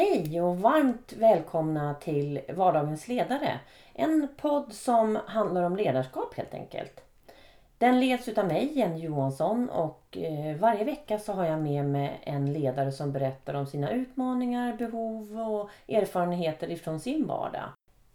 [0.00, 3.60] Hej och varmt välkomna till Vardagens ledare.
[3.94, 7.00] En podd som handlar om ledarskap helt enkelt.
[7.78, 12.20] Den leds utav mig, Jenny Johansson och eh, varje vecka så har jag med mig
[12.22, 17.68] en ledare som berättar om sina utmaningar, behov och erfarenheter ifrån sin vardag.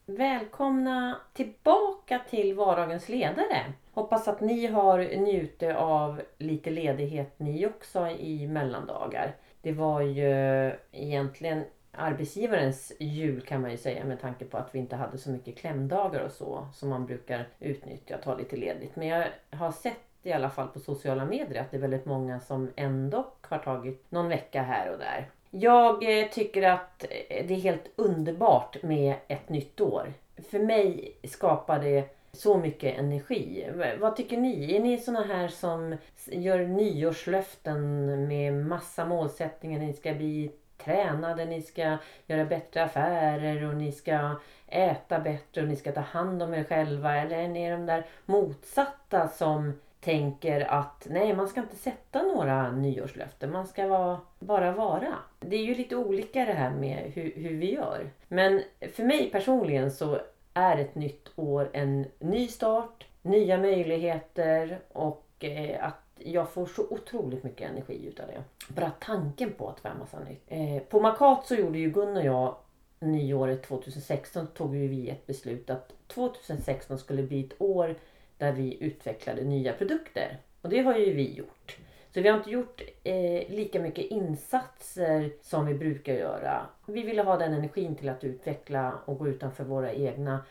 [0.05, 3.73] Välkomna tillbaka till Vardagens ledare.
[3.93, 9.35] Hoppas att ni har njutit av lite ledighet ni också i mellandagar.
[9.61, 11.63] Det var ju egentligen
[11.97, 15.57] arbetsgivarens jul kan man ju säga med tanke på att vi inte hade så mycket
[15.57, 18.95] klämdagar och så som man brukar utnyttja och ta lite ledigt.
[18.95, 22.39] Men jag har sett i alla fall på sociala medier att det är väldigt många
[22.39, 25.29] som ändå har tagit någon vecka här och där.
[25.49, 30.13] Jag eh, tycker att eh, det är helt underbart med ett nytt år.
[30.49, 33.67] För mig skapar det så mycket energi.
[33.99, 34.75] Vad tycker ni?
[34.75, 39.79] Är ni såna här som gör nyårslöften med massa målsättningar?
[39.79, 41.97] Ni ska bli tränade, ni ska
[42.27, 44.35] göra bättre affärer och ni ska
[44.67, 47.15] äta bättre och ni ska ta hand om er själva.
[47.15, 52.71] Eller är ni de där motsatta som tänker att nej, man ska inte sätta några
[52.71, 53.51] nyårslöften.
[53.51, 55.13] Man ska vara, bara vara.
[55.39, 58.09] Det är ju lite olika det här med hur, hur vi gör.
[58.27, 58.61] Men
[58.93, 60.19] för mig personligen så
[60.53, 66.87] är ett nytt år en ny start, nya möjligheter och eh, att jag får så
[66.89, 68.43] otroligt mycket energi utav det.
[68.73, 70.43] Bara tanken på att få massa nytt.
[70.47, 72.55] Eh, på Makat så gjorde ju Gun och jag
[72.99, 77.95] nyåret 2016 tog vi ett beslut att 2016 skulle bli ett år
[78.37, 80.37] där vi utvecklade nya produkter.
[80.61, 81.77] Och det har ju vi gjort.
[82.13, 86.65] Så vi har inte gjort eh, lika mycket insatser som vi brukar göra.
[86.85, 90.45] Vi ville ha den energin till att utveckla och gå utanför våra egna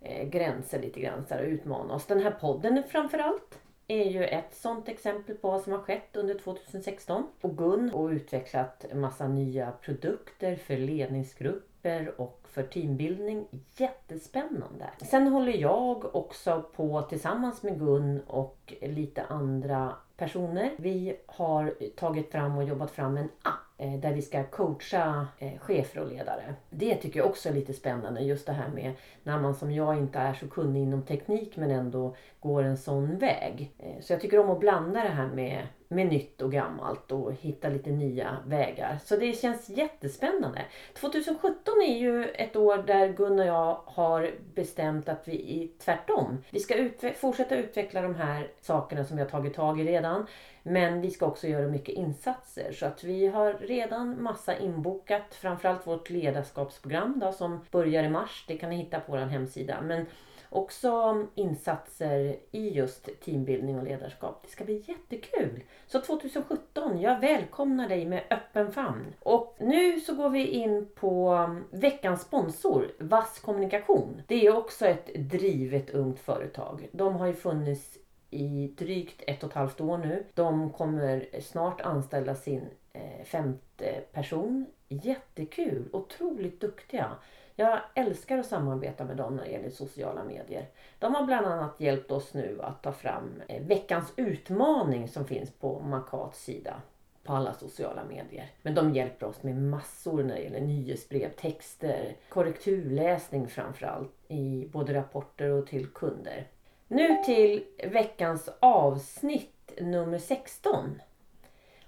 [0.00, 2.06] eh, gränser lite grann och utmana oss.
[2.06, 6.38] Den här podden framförallt är ju ett sånt exempel på vad som har skett under
[6.38, 7.26] 2016.
[7.40, 13.46] Och Gun har utvecklat en massa nya produkter för ledningsgrupper och för teambildning.
[13.76, 14.90] Jättespännande!
[14.98, 20.70] Sen håller jag också på tillsammans med Gun och lite andra personer.
[20.76, 25.58] Vi har tagit fram och jobbat fram en app eh, där vi ska coacha eh,
[25.58, 26.54] chefer och ledare.
[26.70, 29.98] Det tycker jag också är lite spännande just det här med när man som jag
[29.98, 33.72] inte är så kunnig inom teknik men ändå går en sån väg.
[33.78, 37.32] Eh, så jag tycker om att blanda det här med med nytt och gammalt och
[37.32, 38.98] hitta lite nya vägar.
[39.04, 40.62] Så det känns jättespännande.
[40.94, 46.38] 2017 är ju ett år där Gun och jag har bestämt att vi är tvärtom.
[46.50, 50.26] Vi ska utve fortsätta utveckla de här sakerna som vi har tagit tag i redan.
[50.62, 55.34] Men vi ska också göra mycket insatser så att vi har redan massa inbokat.
[55.34, 58.44] Framförallt vårt ledarskapsprogram då, som börjar i mars.
[58.48, 59.80] Det kan ni hitta på vår hemsida.
[59.82, 60.06] Men
[60.48, 64.42] också insatser i just teambildning och ledarskap.
[64.42, 65.64] Det ska bli jättekul!
[65.86, 69.14] Så 2017, jag välkomnar dig med öppen famn.
[69.20, 74.22] Och nu så går vi in på veckans sponsor, Vass Kommunikation.
[74.26, 76.88] Det är också ett drivet ungt företag.
[76.92, 77.98] De har ju funnits
[78.30, 80.24] i drygt ett och ett halvt år nu.
[80.34, 84.66] De kommer snart anställa sin eh, femte person.
[84.88, 85.88] Jättekul!
[85.92, 87.16] Otroligt duktiga.
[87.56, 90.66] Jag älskar att samarbeta med dem när det gäller sociala medier.
[90.98, 95.50] De har bland annat hjälpt oss nu att ta fram eh, veckans utmaning som finns
[95.50, 96.82] på Makats sida
[97.24, 98.50] på alla sociala medier.
[98.62, 104.94] Men de hjälper oss med massor när det gäller nyhetsbrev, texter, korrekturläsning framförallt i både
[104.94, 106.46] rapporter och till kunder.
[106.88, 111.00] Nu till veckans avsnitt nummer 16.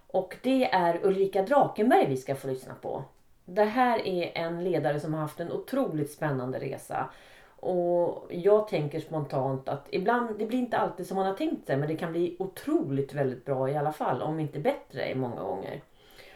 [0.06, 3.04] Och det är Ulrika Drakenberg vi ska få lyssna på.
[3.49, 7.11] Det här är en ledare som har haft en otroligt spännande resa.
[7.61, 11.77] Och jag tänker spontant att ibland, det blir inte alltid som man har tänkt sig
[11.77, 14.23] men det kan bli otroligt väldigt bra i alla fall.
[14.23, 15.83] Om inte bättre många gånger.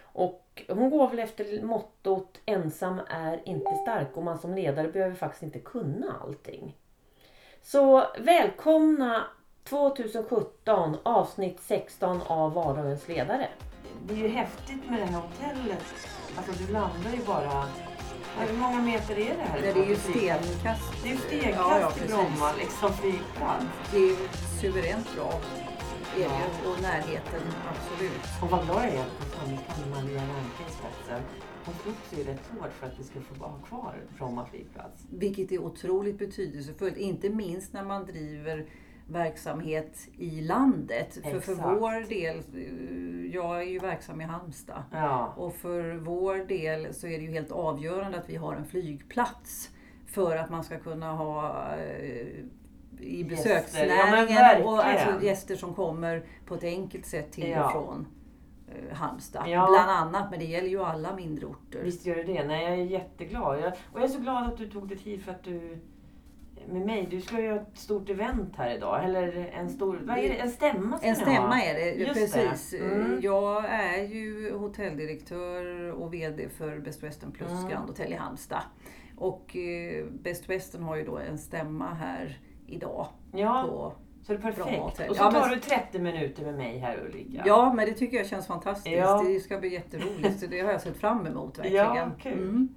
[0.02, 5.14] Och hon går väl efter mottot ensam är inte stark och man som ledare behöver
[5.14, 6.76] faktiskt inte kunna allting.
[7.62, 9.24] Så välkomna
[9.64, 13.48] 2017 avsnitt 16 av Vardagens ledare.
[14.06, 15.84] Det är ju häftigt med det här hotellet
[16.36, 17.66] Alltså du landar ju bara...
[18.38, 19.62] Hur många meter är det här?
[19.62, 20.92] Det är ju stenkast.
[21.02, 23.64] Det är ju stenkast ja, ja, till Bromma liksom flygplats.
[23.92, 24.16] Det är
[24.60, 25.40] suveränt bra.
[26.20, 26.70] Ja.
[26.70, 28.42] Och närheten, absolut.
[28.42, 31.22] Och vad glad jag är att Maria Wernke i spetsen.
[31.64, 35.02] Hon slogs ju rätt hårt för att vi skulle få vara kvar Bromma flygplats.
[35.10, 36.96] Vilket är otroligt betydelsefullt.
[36.96, 38.66] Inte minst när man driver
[39.10, 41.18] verksamhet i landet.
[41.22, 44.82] För, för vår del, eh, jag är ju verksam i Halmstad.
[44.92, 45.34] Ja.
[45.36, 49.70] Och för vår del så är det ju helt avgörande att vi har en flygplats.
[50.06, 52.26] För att man ska kunna ha eh,
[53.00, 58.06] i besöksnäringen ja, och alltså gäster som kommer på ett enkelt sätt till och från
[58.68, 59.48] eh, Halmstad.
[59.48, 59.66] Ja.
[59.70, 61.82] Bland annat, men det gäller ju alla mindre orter.
[61.82, 62.46] Visst gör det det.
[62.46, 63.60] Nej, jag är jätteglad.
[63.60, 65.78] Jag, och jag är så glad att du tog dig tid för att du
[66.68, 67.08] med mig.
[67.10, 69.04] Du ska göra ett stort event här idag.
[69.04, 70.36] Eller en stor, vad är det?
[70.36, 72.70] En stämma En stämma är det, Just precis.
[72.70, 72.78] Det.
[72.78, 73.20] Mm.
[73.22, 77.68] Jag är ju hotelldirektör och VD för Best Western Plus mm.
[77.68, 78.62] Grand Hotel i Halmstad.
[79.16, 83.06] Och eh, Best Western har ju då en stämma här idag.
[83.32, 83.64] Ja.
[83.68, 83.92] På
[84.22, 85.10] så det är perfekt.
[85.10, 85.50] Och så tar men...
[85.50, 87.42] du 30 minuter med mig här Ulrika.
[87.46, 88.96] Ja, men det tycker jag känns fantastiskt.
[88.96, 89.22] Ja.
[89.26, 90.50] Det ska bli jätteroligt.
[90.50, 91.96] det har jag sett fram emot verkligen.
[91.96, 92.32] Ja, kul.
[92.32, 92.68] Mm.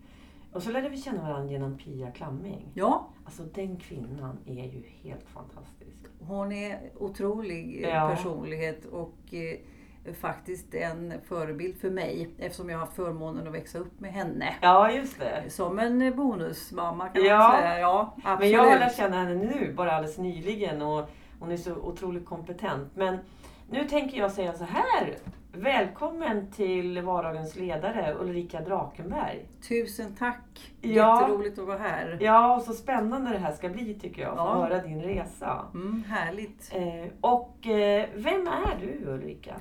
[0.53, 2.71] Och så lärde vi känna varandra genom Pia Klamming.
[2.73, 3.07] Ja.
[3.25, 5.97] Alltså den kvinnan är ju helt fantastisk.
[6.19, 8.09] Hon är otrolig ja.
[8.15, 13.79] personlighet och eh, faktiskt en förebild för mig eftersom jag har haft förmånen att växa
[13.79, 14.55] upp med henne.
[14.61, 15.49] Ja, just det.
[15.49, 17.37] Som en bonusmamma kan ja.
[17.37, 17.79] man säga.
[17.79, 18.39] Ja, absolut.
[18.39, 20.81] Men jag har lärt känna henne nu, bara alldeles nyligen.
[20.81, 21.09] Och
[21.39, 22.95] hon är så otroligt kompetent.
[22.95, 23.17] Men
[23.69, 25.17] nu tänker jag säga så här.
[25.55, 29.45] Välkommen till vardagens ledare Ulrika Drakenberg.
[29.67, 30.73] Tusen tack!
[30.81, 32.17] Ja, Jätteroligt att vara här.
[32.21, 34.53] Ja, och så spännande det här ska bli tycker jag, att ja.
[34.53, 35.65] höra din resa.
[35.73, 36.71] Mm, härligt!
[36.73, 39.55] Eh, och eh, vem är du Ulrika?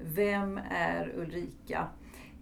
[0.00, 1.86] Vem är Ulrika?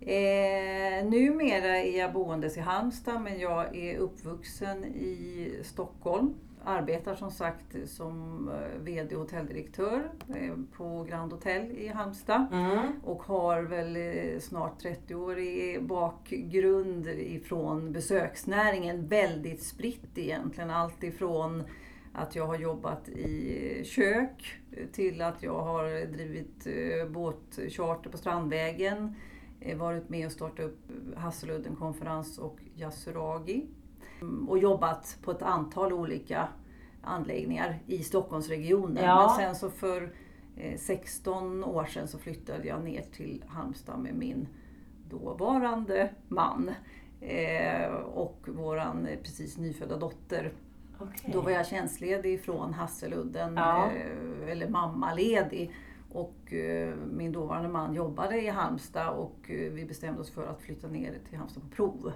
[0.01, 7.31] Eh, numera är jag boendes i Halmstad men jag är uppvuxen i Stockholm arbetar som
[7.31, 12.47] sagt som eh, VD och hotelldirektör eh, på Grand Hotel i Halmstad.
[12.53, 12.93] Mm.
[13.05, 19.07] Och har väl eh, snart 30 år i bakgrund ifrån besöksnäringen.
[19.07, 20.71] Väldigt spritt egentligen.
[20.71, 21.63] Allt ifrån
[22.13, 24.59] att jag har jobbat i kök
[24.93, 26.67] till att jag har drivit
[27.11, 29.15] båtcharter på Strandvägen.
[29.77, 30.79] Varit med och startat upp
[31.17, 33.67] Hasseludden konferens och Yasuragi
[34.49, 36.49] och jobbat på ett antal olika
[37.03, 39.05] anläggningar i Stockholmsregionen.
[39.05, 39.27] Ja.
[39.27, 40.13] Men sen så för
[40.77, 44.49] 16 eh, år sedan så flyttade jag ner till Halmstad med min
[45.11, 46.71] dåvarande man
[47.21, 50.53] eh, och våran precis nyfödda dotter.
[51.01, 51.33] Okay.
[51.33, 53.91] Då var jag tjänstledig från Hasseludden, ja.
[53.91, 55.75] Eh, eller mammaledig.
[56.13, 56.53] Och
[57.11, 61.39] min dåvarande man jobbade i Halmstad och vi bestämde oss för att flytta ner till
[61.39, 62.13] Halmstad på prov.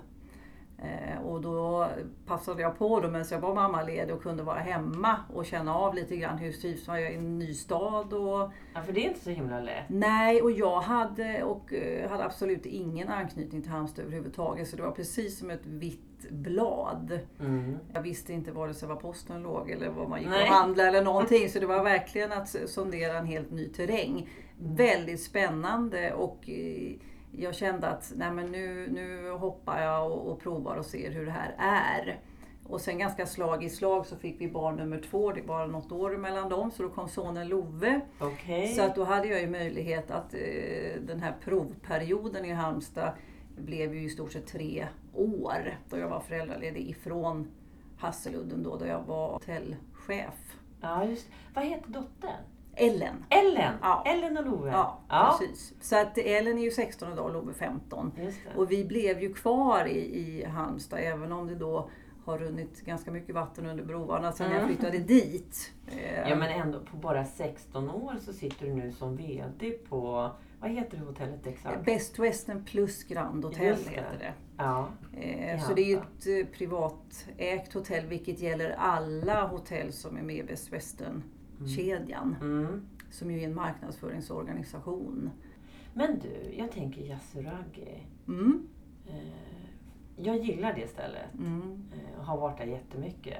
[0.83, 1.89] Eh, och då
[2.27, 5.95] passade jag på då medan jag var mammaledig och kunde vara hemma och känna av
[5.95, 8.13] lite grann hur trivs jag i en ny stad.
[8.13, 8.53] Och...
[8.75, 9.85] Ja, för det är inte så himla lätt.
[9.89, 14.69] Nej, och jag hade, och, uh, hade absolut ingen anknytning till Halmstad överhuvudtaget.
[14.69, 17.19] Så det var precis som ett vitt blad.
[17.41, 17.79] Mm.
[17.93, 20.43] Jag visste inte vare sig var posten låg eller var man gick Nej.
[20.43, 21.49] och handlade eller någonting.
[21.53, 24.29] Så det var verkligen att sondera en helt ny terräng.
[24.61, 24.75] Mm.
[24.75, 26.99] Väldigt spännande och uh,
[27.39, 31.27] jag kände att nej men nu, nu hoppar jag och, och provar och ser hur
[31.27, 32.21] det här är.
[32.69, 35.93] Och sen ganska slag i slag så fick vi barn nummer två, det bara något
[35.93, 38.01] år mellan dem, så då kom sonen Love.
[38.21, 38.75] Okay.
[38.75, 43.13] Så att då hade jag ju möjlighet att eh, den här provperioden i Halmstad
[43.57, 47.51] blev ju i stort sett tre år då jag var föräldraledig ifrån
[47.99, 50.57] Hasseludden då, då jag var hotellchef.
[50.81, 52.45] Ja, just Vad heter dottern?
[52.79, 53.25] Ellen.
[53.31, 54.03] Ellen, ja.
[54.07, 54.71] Ellen och Love.
[54.71, 55.75] Ja, ja, precis.
[55.81, 58.13] Så att Ellen är ju 16 idag och Love 15.
[58.57, 61.91] Och vi blev ju kvar i, i Halmstad även om det då
[62.29, 64.59] har runnit ganska mycket vatten under broarna sedan mm.
[64.59, 65.73] jag flyttade dit.
[66.27, 70.71] Ja men ändå på bara 16 år så sitter du nu som VD på, vad
[70.71, 71.85] heter hotellet exakt?
[71.85, 73.91] Best Western plus Grand Hotel det.
[73.91, 74.33] heter det.
[74.57, 74.89] Ja.
[75.21, 80.23] Eh, så det är ju ett eh, privatägt hotell vilket gäller alla hotell som är
[80.23, 81.23] med i Best Western
[81.67, 82.37] kedjan.
[82.41, 82.89] Mm.
[83.11, 85.31] Som ju är en marknadsföringsorganisation.
[85.95, 88.07] Men du, jag tänker Yasuragi.
[88.29, 88.69] Mm.
[89.07, 89.49] Eh,
[90.17, 91.85] jag gillar det stället mm.
[91.93, 93.39] Eh, och har varit där jättemycket.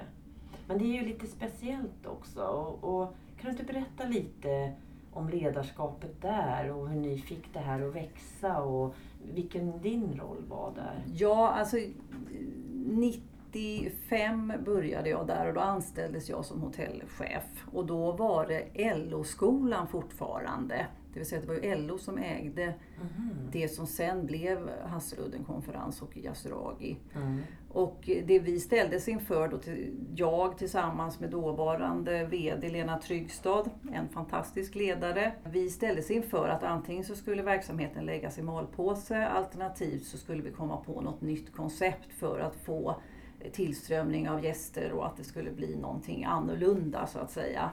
[0.67, 2.41] Men det är ju lite speciellt också.
[2.41, 4.73] Och, och, kan du inte berätta lite
[5.11, 8.95] om ledarskapet där och hur ni fick det här att växa och
[9.33, 11.03] vilken din roll var där?
[11.13, 11.77] Ja, alltså
[12.71, 17.65] 90 95 började jag där och då anställdes jag som hotellchef.
[17.71, 20.87] Och då var det LO-skolan fortfarande.
[21.13, 22.75] Det vill säga det var ju LO som ägde mm.
[23.51, 26.97] det som sen blev Hasseludden konferens och Yasuragi.
[27.15, 27.41] Mm.
[27.69, 29.59] Och det vi ställdes inför, då,
[30.15, 35.31] jag tillsammans med dåvarande VD Lena Tryggstad, en fantastisk ledare.
[35.43, 40.51] Vi ställdes inför att antingen så skulle verksamheten läggas i malpåse alternativt så skulle vi
[40.51, 42.95] komma på något nytt koncept för att få
[43.51, 47.71] tillströmning av gäster och att det skulle bli någonting annorlunda så att säga.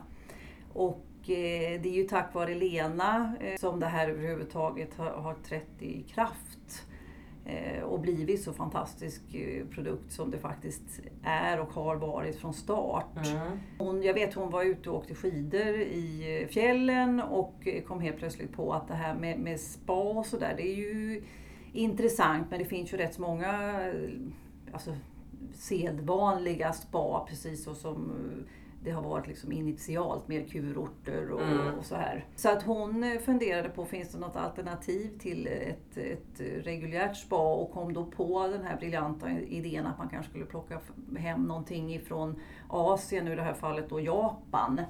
[0.73, 5.83] Och eh, det är ju tack vare Lena eh, som det här överhuvudtaget har, trätt
[5.83, 6.87] i kraft.
[7.45, 9.23] Eh, och blivit så fantastisk
[9.71, 13.17] produkt som det faktiskt är och har varit från start.
[13.17, 13.59] Mm.
[13.79, 18.53] Hon, jag vet hon var ute och åkte skidor i fjällen och kom helt plötsligt
[18.53, 21.23] på att det här med, med spa och sådär, det är ju
[21.73, 23.81] intressant men det finns ju rätt många
[24.73, 24.91] alltså,
[25.55, 28.13] sedvanliga spa precis så som
[28.87, 31.75] det har varit liksom initialt med kurorter och, mm.
[31.75, 32.25] och, så här.
[32.37, 37.55] Så att hon eh, funderade på, finns det något alternativ till ett, ett reguljärt spa
[37.55, 40.81] och kom då på den här briljanta idén att man kanske skulle plocka
[41.17, 44.81] hem någonting ifrån Asien, i det här fallet då Japan.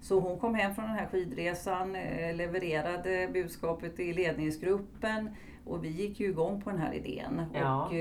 [0.00, 5.30] Så hon kom hem från den här skidresan, eh, levererade budskapet i ledningsgruppen
[5.64, 7.42] och vi gick ju igång på den här idén.
[7.54, 7.86] Ja.
[7.86, 7.94] Och,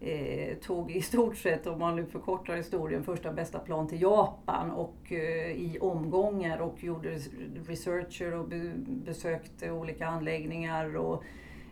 [0.00, 4.70] eh, tog i stort sett, om man nu förkortar historien, första bästa plan till Japan
[4.70, 7.18] och eh, i omgångar och gjorde
[7.66, 11.24] researcher och be, besökte olika anläggningar och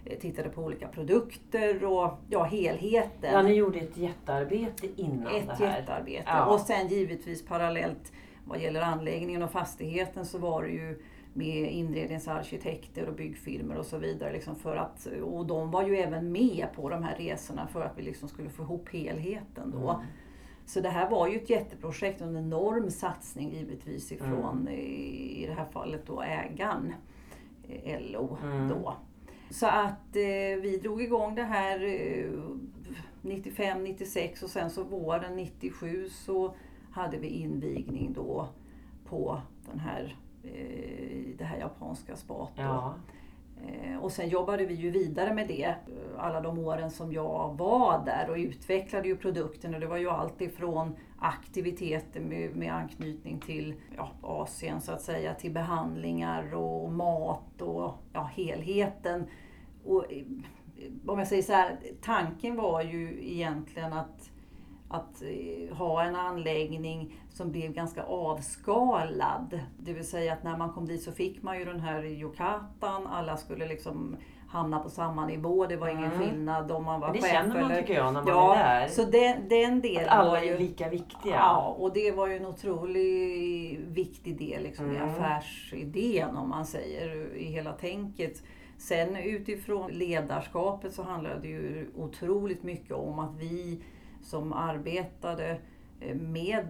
[0.04, 3.32] eh, tittade på olika produkter och ja, helheten.
[3.32, 5.72] Ja, ni gjorde ett jättearbete innan ett det här.
[5.72, 6.24] Ett jättearbete.
[6.26, 6.44] Ja.
[6.44, 8.12] Och sen givetvis parallellt
[8.44, 11.02] vad gäller anläggningen och fastigheten så var det ju
[11.36, 14.32] med inredningsarkitekter och byggfirmor och så vidare.
[14.32, 17.98] Liksom för att, och de var ju även med på de här resorna för att
[17.98, 19.90] vi liksom skulle få ihop helheten då.
[19.90, 20.06] Mm.
[20.66, 24.74] Så det här var ju ett jätteprojekt och en enorm satsning givetvis ifrån, mm.
[24.74, 26.94] i, det här fallet då ägaren,
[27.68, 28.36] eh, LO.
[28.42, 28.68] Mm.
[28.68, 28.96] Då.
[29.50, 32.30] Så att eh, vi drog igång det här eh,
[33.22, 36.54] 95, 96 och sen så våren 97 så
[36.90, 38.48] hade vi invigning då
[39.04, 42.52] på den här i det här japanska spat.
[42.56, 42.94] Ja.
[43.66, 45.74] Eh, och sen jobbade vi ju vidare med det
[46.18, 49.74] alla de åren som jag var där och utvecklade ju produkten.
[49.74, 55.02] Och det var ju allt ifrån aktiviteter med, med anknytning till ja, Asien så att
[55.02, 59.26] säga, till behandlingar och mat och ja, helheten.
[59.84, 60.24] Och, eh,
[61.06, 64.30] om jag säger så här, tanken var ju egentligen att
[64.94, 69.60] att eh, ha en anläggning som blev ganska avskalad.
[69.78, 73.06] Det vill säga att när man kom dit så fick man ju den här yokatan,
[73.06, 74.16] alla skulle liksom
[74.48, 75.66] hamna på samma nivå.
[75.66, 76.18] Det var ingen mm.
[76.18, 77.22] skillnad om man var chef.
[77.22, 77.80] Det känner man eller...
[77.80, 78.88] tycker jag när man ja, är där.
[78.88, 81.34] Så den, den delen att alla är lika viktiga.
[81.34, 84.96] Ja, och det var ju en otroligt viktig del liksom, mm.
[84.96, 88.42] i affärsidén om man säger, i hela tänket.
[88.78, 93.82] Sen utifrån ledarskapet så handlade det ju otroligt mycket om att vi
[94.24, 95.58] som arbetade
[96.00, 96.66] eh, med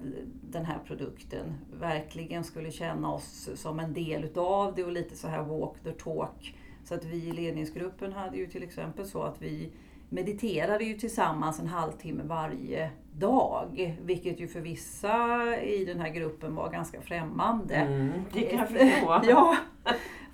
[0.50, 5.28] den här produkten verkligen skulle känna oss som en del utav det och lite så
[5.28, 6.54] här walk the talk.
[6.84, 9.70] Så att vi i ledningsgruppen hade ju till exempel så att vi
[10.08, 13.96] mediterade ju tillsammans en halvtimme varje dag.
[14.02, 15.16] Vilket ju för vissa
[15.60, 17.74] i den här gruppen var ganska främmande.
[17.74, 19.20] Mm, det kan jag förstå.
[19.30, 19.56] ja,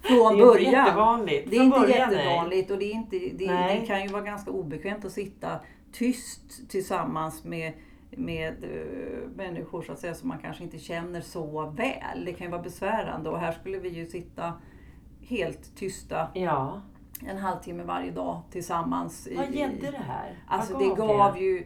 [0.00, 0.47] från början.
[0.47, 1.50] Det är inte jättevanligt.
[1.50, 5.05] Det är inte jättevanligt och det, är inte, det, det kan ju vara ganska obekvämt
[5.05, 5.61] att sitta
[5.93, 7.73] tyst tillsammans med,
[8.11, 12.25] med uh, människor så att säga, som man kanske inte känner så väl.
[12.25, 14.53] Det kan ju vara besvärande och här skulle vi ju sitta
[15.21, 16.81] helt tysta ja.
[17.27, 19.29] en halvtimme varje dag tillsammans.
[19.37, 20.39] Vad gällde det här?
[20.47, 21.41] Alltså det gav det?
[21.41, 21.65] ju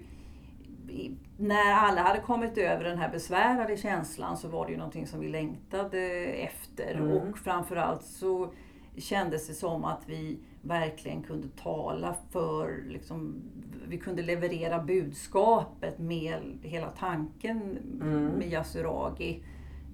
[1.38, 5.20] när alla hade kommit över den här besvärade känslan så var det ju någonting som
[5.20, 6.94] vi längtade efter.
[6.94, 7.10] Mm.
[7.10, 8.52] Och framförallt så
[8.96, 13.42] kändes det som att vi verkligen kunde tala för, liksom,
[13.88, 18.26] vi kunde leverera budskapet med hela tanken mm.
[18.26, 19.44] med Yasuragi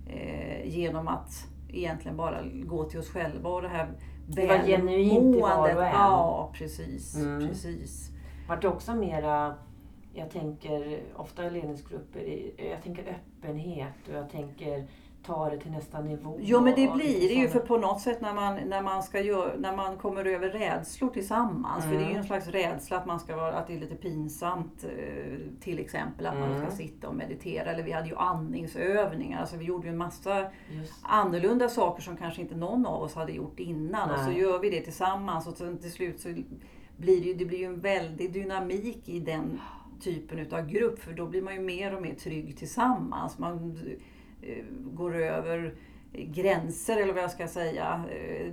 [0.08, 3.92] eh, genom att egentligen bara gå till oss själva och det här
[4.26, 5.92] Det var genuint i var och en.
[5.92, 7.16] Ja, precis.
[7.16, 7.48] Mm.
[7.48, 8.10] precis.
[8.48, 9.54] Var det också mera,
[10.14, 14.86] jag tänker ofta i ledningsgrupper, jag tänker öppenhet och jag tänker
[15.22, 16.38] ta det till nästa nivå.
[16.40, 19.20] Jo men det blir det ju för på något sätt när man, när man, ska
[19.20, 21.84] göra, när man kommer över rädslor tillsammans.
[21.84, 21.90] Mm.
[21.90, 22.20] För det är ju mm.
[22.20, 24.84] en slags rädsla att, man ska vara, att det är lite pinsamt.
[24.84, 26.50] Eh, till exempel att mm.
[26.50, 27.70] man ska sitta och meditera.
[27.70, 29.40] Eller vi hade ju andningsövningar.
[29.40, 30.94] Alltså vi gjorde ju en massa Just.
[31.02, 34.08] annorlunda saker som kanske inte någon av oss hade gjort innan.
[34.08, 34.18] Nej.
[34.18, 36.28] Och så gör vi det tillsammans och sen till slut så
[36.96, 39.60] blir det, ju, det blir ju en väldig dynamik i den
[40.00, 40.98] typen utav grupp.
[40.98, 43.38] För då blir man ju mer och mer trygg tillsammans.
[43.38, 43.78] Man,
[44.42, 45.74] Eh, går över
[46.12, 48.52] gränser eller vad jag ska säga, eh,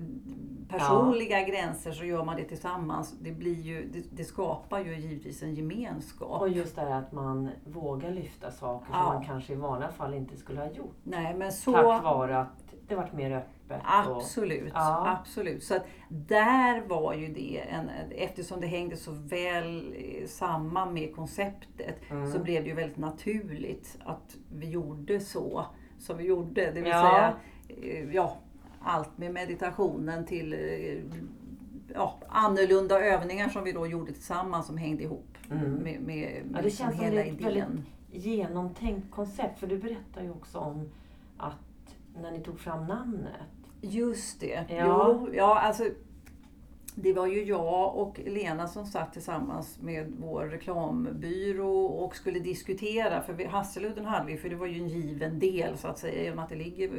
[0.70, 1.48] personliga ja.
[1.48, 3.16] gränser så gör man det tillsammans.
[3.20, 6.42] Det, blir ju, det, det, skapar ju givetvis en gemenskap.
[6.42, 8.98] Och just det här att man vågar lyfta saker ja.
[8.98, 10.98] som man kanske i vanliga fall inte skulle ha gjort.
[11.04, 11.72] Nej, men så...
[11.72, 13.82] Tack vare att det varit mer öppet.
[13.84, 15.18] Absolut, och, ja.
[15.20, 15.64] absolut.
[15.64, 21.16] Så att där var ju det, en, eftersom det hängde så väl eh, samman med
[21.16, 22.32] konceptet, mm.
[22.32, 25.66] så blev det ju väldigt naturligt att vi gjorde så
[26.00, 26.72] som vi gjorde.
[26.72, 27.36] Det vill ja.
[27.68, 28.38] säga, eh, ja,
[28.80, 31.20] allt med meditationen till eh,
[31.94, 35.72] ja, annorlunda övningar som vi då gjorde tillsammans som hängde ihop mm.
[35.72, 39.60] med, med, med ja, det känns hela som det är ett genomtänkt koncept.
[39.60, 40.89] För du berättar ju också om
[41.38, 43.32] att när ni tog fram namnet.
[43.82, 44.66] Just det.
[44.70, 45.20] Ja.
[45.22, 45.84] Jo, ja, alltså,
[47.00, 53.22] det var ju jag och Lena som satt tillsammans med vår reklambyrå och skulle diskutera.
[53.22, 56.36] För Hasseludden hade vi, för det var ju en given del så att säga.
[56.36, 56.89] Med att det ligger,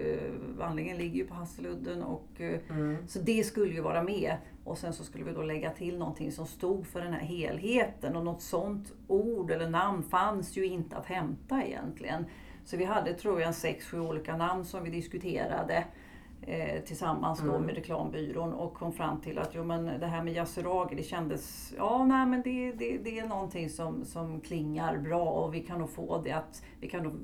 [0.59, 2.03] vandringen ligger ju på Hasseludden.
[2.03, 3.09] Och, eh, mm.
[3.09, 4.37] Så det skulle ju vara med.
[4.65, 8.17] Och sen så skulle vi då lägga till någonting som stod för den här helheten.
[8.17, 12.25] Och något sånt ord eller namn fanns ju inte att hämta egentligen.
[12.65, 15.85] Så vi hade tror jag sex, sju olika namn som vi diskuterade
[16.49, 17.63] eh, tillsammans mm.
[17.63, 21.75] med reklambyrån och kom fram till att jo, men det här med Yasuragi det kändes,
[21.77, 25.79] ja nej men det, det, det är någonting som, som klingar bra och vi kan
[25.79, 27.15] nog få det att, vi kan nog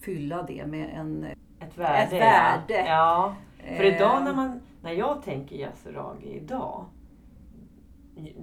[0.00, 1.24] fylla det med en,
[1.60, 2.02] ett värde.
[2.02, 2.86] Ett värde.
[2.86, 3.34] Ja.
[3.58, 3.76] ja.
[3.76, 4.36] För idag när, eh.
[4.36, 6.84] man, när jag tänker Yasuragi idag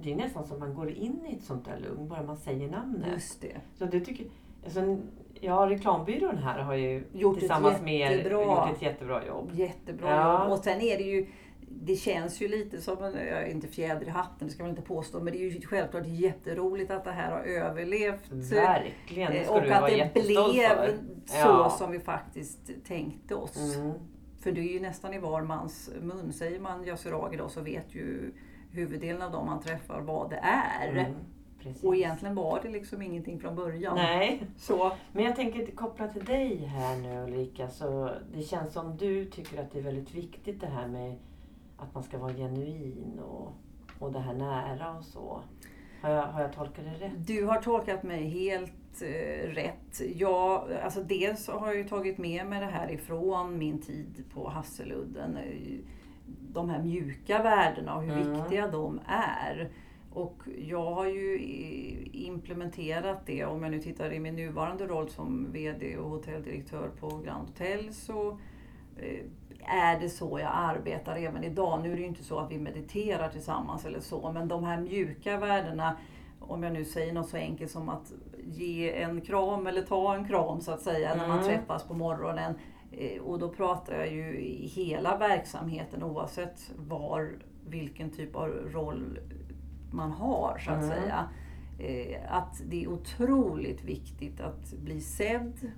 [0.02, 2.70] det är nästan som man går in i ett sånt där lugn bara man säger
[2.70, 3.12] namnet.
[3.12, 3.60] Just det.
[3.78, 4.26] Så det tycker,
[4.64, 4.98] alltså,
[5.44, 9.50] Ja, reklambyrån här har ju gjort tillsammans ett med er gjort ett jättebra jobb.
[9.52, 10.44] Jättebra ja.
[10.44, 10.52] jobb.
[10.52, 11.26] Och sen är det ju
[11.80, 15.20] det känns ju lite som, en, inte fjäder i hatten, det ska man inte påstå,
[15.20, 18.30] men det är ju självklart jätteroligt att det här har överlevt.
[18.30, 20.88] Verkligen, det ska Och du att det blev för.
[21.26, 21.74] så ja.
[21.78, 23.76] som vi faktiskt tänkte oss.
[23.76, 23.92] Mm.
[24.40, 26.32] För det är ju nästan i var mans mun.
[26.32, 28.32] Säger man Yasuragi då så vet ju
[28.70, 30.88] huvuddelen av dem man träffar vad det är.
[30.88, 31.12] Mm.
[31.62, 31.84] Precis.
[31.84, 33.96] Och egentligen var det liksom ingenting från början.
[33.96, 34.46] Nej.
[34.56, 34.92] Så.
[35.12, 37.68] Men jag tänker koppla till dig här nu Ulrika.
[37.68, 41.16] Så det känns som du tycker att det är väldigt viktigt det här med
[41.76, 43.52] att man ska vara genuin och,
[43.98, 45.40] och det här nära och så.
[46.02, 47.12] Har jag, har jag tolkat det rätt?
[47.16, 50.00] Du har tolkat mig helt eh, rätt.
[50.14, 54.48] Jag, alltså dels har jag ju tagit med mig det här ifrån min tid på
[54.48, 55.38] Hasseludden.
[56.26, 58.32] De här mjuka värdena och hur mm.
[58.32, 59.70] viktiga de är.
[60.14, 61.38] Och jag har ju
[62.12, 63.44] implementerat det.
[63.44, 67.94] Om jag nu tittar i min nuvarande roll som VD och hotelldirektör på Grand Hotel
[67.94, 68.38] så
[68.96, 69.24] eh,
[69.64, 71.82] är det så jag arbetar även idag.
[71.82, 74.80] Nu är det ju inte så att vi mediterar tillsammans eller så, men de här
[74.80, 75.96] mjuka värdena,
[76.40, 78.12] om jag nu säger något så enkelt som att
[78.44, 81.18] ge en kram eller ta en kram så att säga mm.
[81.18, 81.50] när man mm.
[81.50, 82.54] träffas på morgonen.
[82.92, 87.30] Eh, och då pratar jag ju i hela verksamheten oavsett var,
[87.66, 89.18] vilken typ av roll
[89.92, 90.88] man har så att mm.
[90.88, 91.28] säga.
[91.78, 95.70] Eh, att det är otroligt viktigt att bli sedd.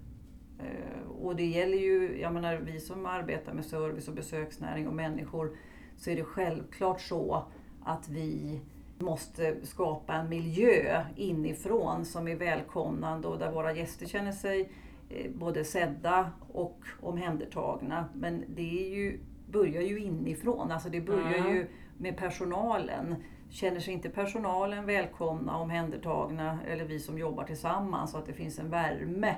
[0.59, 4.95] Eh, och det gäller ju, jag menar vi som arbetar med service och besöksnäring och
[4.95, 5.57] människor
[5.97, 7.45] så är det självklart så
[7.85, 8.61] att vi
[8.99, 14.71] måste skapa en miljö inifrån som är välkomnande och där våra gäster känner sig
[15.09, 18.09] eh, både sedda och omhändertagna.
[18.15, 21.55] Men det är ju, börjar ju inifrån, alltså det börjar mm.
[21.55, 21.67] ju
[21.99, 23.15] med personalen.
[23.55, 28.59] Känner sig inte personalen välkomna, omhändertagna eller vi som jobbar tillsammans så att det finns
[28.59, 29.37] en värme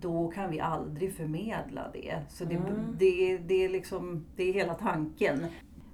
[0.00, 2.18] då kan vi aldrig förmedla det.
[2.28, 2.96] Så det, mm.
[2.98, 5.46] det, det, är, liksom, det är hela tanken.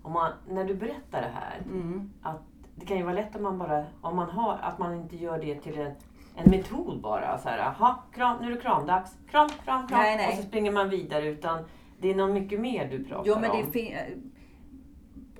[0.03, 2.13] Om man, när du berättar det här, mm.
[2.23, 2.43] att
[2.75, 5.39] det kan ju vara lätt om man bara, om man har, att man inte gör
[5.39, 5.93] det till en,
[6.37, 7.39] en metod bara.
[7.39, 9.17] Så här, aha, kram, nu är det kramdags.
[9.31, 10.01] Kram, kram, kram.
[10.01, 10.29] Nej, nej.
[10.29, 11.29] Och så springer man vidare.
[11.29, 11.65] Utan
[11.99, 13.73] det är något mycket mer du pratar jo, men det om.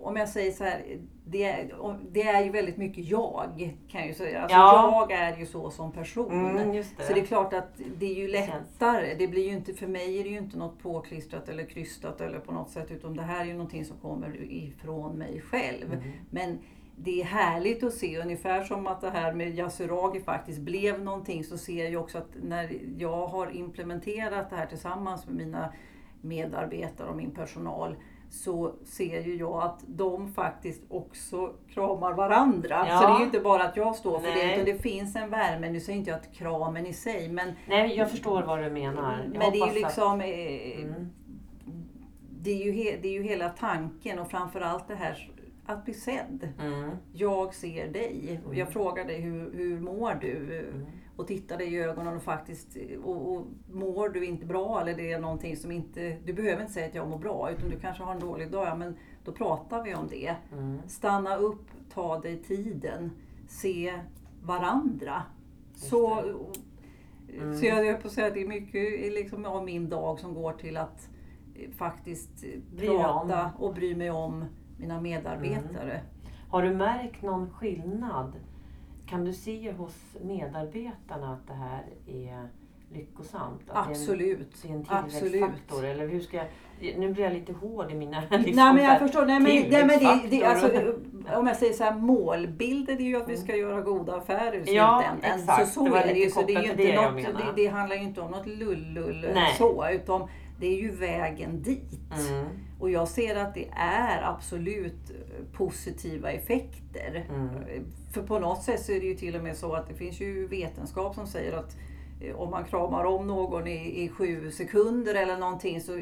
[0.01, 1.75] Om jag säger så här, det, är,
[2.11, 4.43] det är ju väldigt mycket jag kan jag ju säga.
[4.43, 5.07] Alltså ja.
[5.11, 6.33] Jag är ju så som person.
[6.33, 6.83] Mm, det.
[6.83, 9.15] Så det är klart att det är ju lättare.
[9.15, 12.39] Det blir ju inte, för mig är det ju inte något påklistrat eller krystat eller
[12.39, 12.91] på något sätt.
[12.91, 15.93] Utan det här är ju någonting som kommer ifrån mig själv.
[15.93, 16.13] Mm.
[16.31, 16.59] Men
[16.97, 21.45] det är härligt att se, ungefär som att det här med Yasuragi faktiskt blev någonting,
[21.45, 25.73] så ser jag ju också att när jag har implementerat det här tillsammans med mina
[26.21, 27.97] medarbetare och min personal,
[28.31, 32.87] så ser ju jag att de faktiskt också kramar varandra.
[32.89, 32.99] Ja.
[32.99, 34.47] Så det är ju inte bara att jag står för Nej.
[34.47, 35.71] det, utan det finns en värme.
[35.71, 37.53] Nu säger inte jag att kramen i sig, men...
[37.69, 39.21] Nej, jag förstår vad du menar.
[39.33, 40.15] Jag men det är ju liksom...
[40.15, 40.27] Att...
[40.27, 41.13] Eh, mm.
[42.41, 45.31] Det är, ju he, det är ju hela tanken och framförallt det här
[45.67, 46.49] att bli sedd.
[46.61, 46.91] Mm.
[47.13, 48.41] Jag ser dig.
[48.45, 48.59] Mm.
[48.59, 50.59] Jag frågar dig, hur, hur mår du?
[50.59, 50.87] Mm
[51.19, 55.13] och titta dig i ögonen och faktiskt, och, och mår du inte bra eller det
[55.13, 58.03] är någonting som inte, du behöver inte säga att jag mår bra utan du kanske
[58.03, 60.37] har en dålig dag, ja, men då pratar vi om det.
[60.53, 60.79] Mm.
[60.89, 63.11] Stanna upp, ta dig tiden,
[63.49, 64.01] se
[64.43, 65.23] varandra.
[65.75, 67.59] Så, mm.
[67.59, 70.35] så jag höll på att säga att det är mycket liksom, av min dag som
[70.35, 71.09] går till att
[71.55, 72.45] eh, faktiskt
[72.77, 73.65] bry prata om.
[73.65, 74.45] och bry mig om
[74.77, 75.93] mina medarbetare.
[75.93, 76.07] Mm.
[76.49, 78.33] Har du märkt någon skillnad
[79.09, 82.49] kan du se hos medarbetarna att det här är
[82.93, 83.71] lyckosamt?
[83.71, 84.63] Att Absolut.
[84.63, 85.85] Det är en, det är en tillväxtfaktor?
[85.85, 86.47] Eller hur ska jag,
[86.99, 89.27] nu blir jag lite hård i mina liksom, Nej men jag förstår.
[89.27, 90.71] Nej, men, nej, men det, det, alltså,
[91.37, 93.69] om jag säger så här, målbilden är ju att vi ska mm.
[93.69, 95.69] göra goda affärer i ja, exakt.
[95.69, 96.31] Så, så det är det ju.
[96.31, 99.27] Så det, är ju inte något, det, det, handlar ju inte om något lullull
[99.59, 99.91] så.
[99.91, 102.13] Utan det är ju vägen dit.
[102.29, 102.47] Mm.
[102.81, 105.13] Och jag ser att det är absolut
[105.53, 107.27] positiva effekter.
[107.29, 107.49] Mm.
[108.13, 110.21] För på något sätt så är det ju till och med så att det finns
[110.21, 111.77] ju vetenskap som säger att
[112.21, 115.93] eh, om man kramar om någon i, i sju sekunder eller någonting så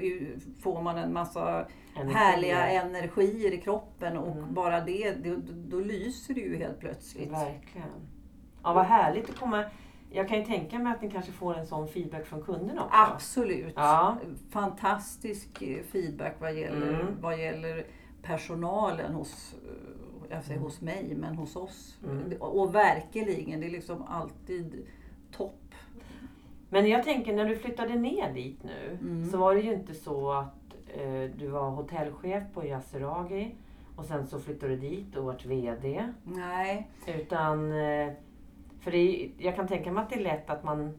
[0.60, 1.66] får man en massa
[1.96, 2.14] Energi.
[2.14, 4.54] härliga energier i kroppen och mm.
[4.54, 5.36] bara det, då,
[5.68, 7.32] då lyser det ju helt plötsligt.
[7.32, 7.88] Verkligen.
[8.62, 9.64] Ja, vad härligt att komma
[10.16, 12.96] jag kan ju tänka mig att ni kanske får en sån feedback från kunderna också.
[12.96, 13.72] Absolut.
[13.76, 14.16] Ja.
[14.50, 17.20] Fantastisk eh, feedback vad gäller, mm.
[17.20, 17.86] vad gäller
[18.22, 20.64] personalen hos, eh, jag säger mm.
[20.64, 21.98] hos mig, men hos oss.
[22.04, 22.40] Mm.
[22.40, 24.86] Och verkligen, det är liksom alltid
[25.32, 25.74] topp.
[26.68, 29.30] Men jag tänker när du flyttade ner dit nu mm.
[29.30, 33.54] så var det ju inte så att eh, du var hotellchef på Yasuragi
[33.96, 36.04] och sen så flyttade du dit och vart VD.
[36.24, 36.90] Nej.
[37.06, 38.12] Utan eh,
[38.86, 40.92] för är, jag kan tänka mig att det är lätt att man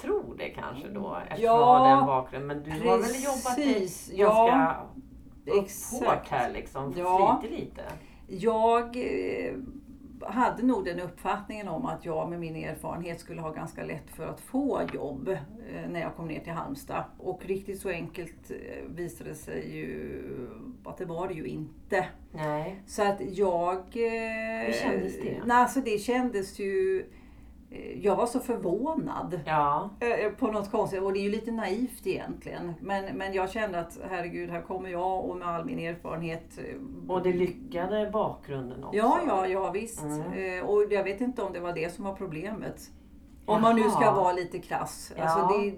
[0.00, 2.48] tror det kanske då eftersom ja, har den bakgrunden.
[2.48, 4.86] Men du precis, har väl jobbat ganska ja,
[5.92, 6.94] hårt här liksom?
[6.96, 7.82] Ja, slitit lite?
[8.26, 9.54] Jag eh,
[10.22, 14.26] hade nog den uppfattningen om att jag med min erfarenhet skulle ha ganska lätt för
[14.26, 17.04] att få jobb eh, när jag kom ner till Halmstad.
[17.18, 18.56] Och riktigt så enkelt eh,
[18.88, 20.22] visade det sig ju
[20.84, 22.06] att det var det ju inte.
[22.32, 22.82] Nej.
[22.86, 23.82] Så att jag...
[23.94, 25.42] Hur kändes det?
[25.46, 27.04] Nej, alltså det kändes ju
[28.02, 29.90] jag var så förvånad ja.
[30.00, 31.02] Eh, på något konstigt.
[31.02, 32.74] Och det är ju lite naivt egentligen.
[32.80, 36.58] Men, men jag kände att herregud, här kommer jag och med all min erfarenhet.
[36.58, 38.96] Eh, och det lyckade bakgrunden också?
[38.96, 40.02] Ja, ja, ja visst.
[40.02, 40.66] Mm.
[40.66, 42.90] Och jag vet inte om det var det som var problemet.
[43.44, 43.60] Om Jaha.
[43.60, 45.12] man nu ska vara lite krass.
[45.16, 45.22] Ja.
[45.22, 45.74] Alltså det,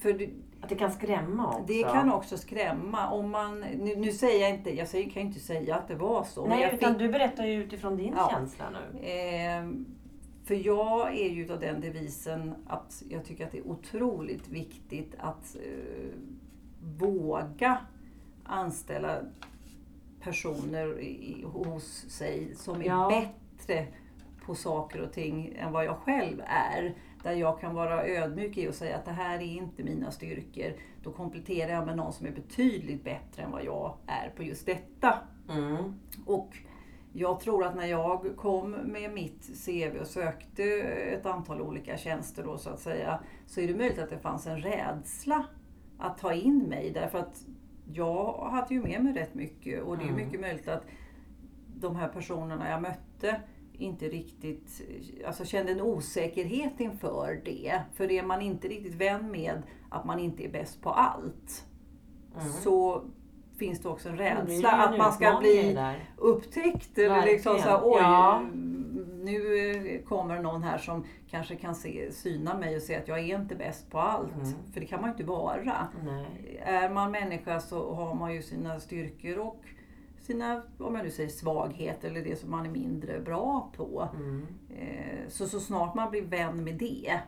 [0.00, 1.64] för det, att det kan skrämma också?
[1.66, 3.10] Det kan också skrämma.
[3.10, 5.94] Om man, nu, nu säger jag inte, jag säger, kan ju inte säga att det
[5.94, 6.46] var så.
[6.46, 9.06] Nej, utan fick, du berättar ju utifrån din ja, känsla nu.
[9.06, 9.64] Eh,
[10.50, 15.14] för jag är ju av den devisen att jag tycker att det är otroligt viktigt
[15.18, 16.18] att eh,
[16.98, 17.78] våga
[18.44, 19.20] anställa
[20.20, 23.08] personer i, hos sig som är ja.
[23.08, 23.86] bättre
[24.46, 26.94] på saker och ting än vad jag själv är.
[27.22, 30.72] Där jag kan vara ödmjuk i och säga att det här är inte mina styrkor.
[31.02, 34.66] Då kompletterar jag med någon som är betydligt bättre än vad jag är på just
[34.66, 35.18] detta.
[35.48, 36.00] Mm.
[36.26, 36.56] Och
[37.12, 42.44] jag tror att när jag kom med mitt CV och sökte ett antal olika tjänster
[42.44, 45.44] då så att säga, så är det möjligt att det fanns en rädsla
[45.98, 47.44] att ta in mig därför att
[47.92, 50.24] jag hade ju med mig rätt mycket och det är mm.
[50.24, 50.84] mycket möjligt att
[51.76, 53.40] de här personerna jag mötte
[53.72, 54.82] inte riktigt,
[55.26, 57.80] alltså kände en osäkerhet inför det.
[57.92, 61.66] För är man inte riktigt vän med att man inte är bäst på allt
[62.40, 62.52] mm.
[62.52, 63.04] så
[63.60, 65.78] finns det också en rädsla att man ska bli
[66.16, 66.98] upptäckt.
[66.98, 68.42] Eller liksom så här, oj, ja.
[69.22, 73.38] nu kommer någon här som kanske kan se, syna mig och se att jag är
[73.40, 74.34] inte bäst på allt.
[74.34, 74.72] Mm.
[74.72, 75.88] För det kan man ju inte vara.
[76.04, 76.62] Nej.
[76.64, 79.64] Är man människa så har man ju sina styrkor och
[80.20, 84.08] sina, om jag nu säger svagheter eller det som man är mindre bra på.
[84.14, 84.46] Mm.
[84.78, 87.20] Eh, så, så snart man blir vän med det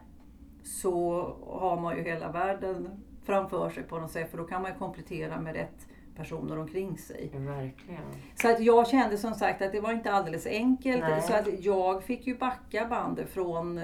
[0.65, 2.89] så har man ju hela världen
[3.25, 7.31] framför sig på något sätt för då kan man komplettera med rätt personer omkring sig.
[7.35, 8.03] Verkligen.
[8.35, 11.01] Så att jag kände som sagt att det var inte alldeles enkelt.
[11.01, 11.23] Nej.
[11.23, 13.79] Så att jag fick ju backa bandet från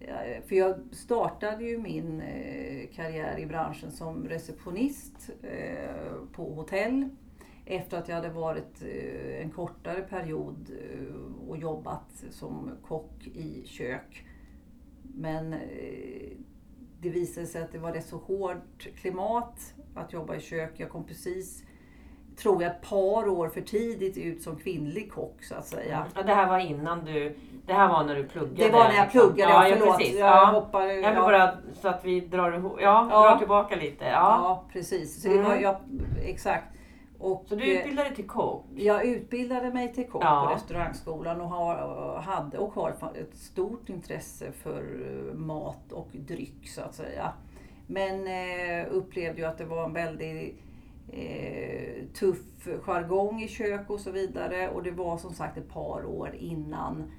[0.00, 7.08] eh, för jag startade ju min eh, karriär i branschen som receptionist eh, på hotell.
[7.66, 8.82] Efter att jag hade varit
[9.40, 10.70] en kortare period
[11.48, 14.24] och jobbat som kock i kök.
[15.02, 15.54] Men
[17.00, 20.72] det visade sig att det var rätt så hårt klimat att jobba i kök.
[20.76, 21.62] Jag kom precis,
[22.36, 25.96] tror jag, ett par år för tidigt ut som kvinnlig kock så att säga.
[25.96, 26.08] Mm.
[26.14, 28.64] Ja, det här var innan du, det här var när du pluggade?
[28.64, 29.20] Det var när jag liksom.
[29.20, 29.98] pluggade, ja, ja förlåt.
[29.98, 30.18] Precis.
[30.18, 30.44] Jag ja.
[30.44, 31.50] hoppar, jag vill bara
[31.82, 33.30] så att vi drar, ja, ja.
[33.30, 34.04] drar tillbaka lite.
[34.04, 35.22] Ja, ja precis.
[35.22, 35.62] Så det var, mm.
[35.62, 35.76] jag,
[36.24, 36.77] exakt.
[37.18, 38.64] Och, så du utbildade dig till kock?
[38.74, 40.46] Jag utbildade mig till kock ja.
[40.46, 46.68] på restaurangskolan och har, hade och har ett stort intresse för eh, mat och dryck
[46.68, 47.32] så att säga.
[47.86, 50.58] Men eh, upplevde ju att det var en väldigt
[51.08, 54.68] eh, tuff jargong i kök och så vidare.
[54.68, 57.10] Och det var som sagt ett par år innan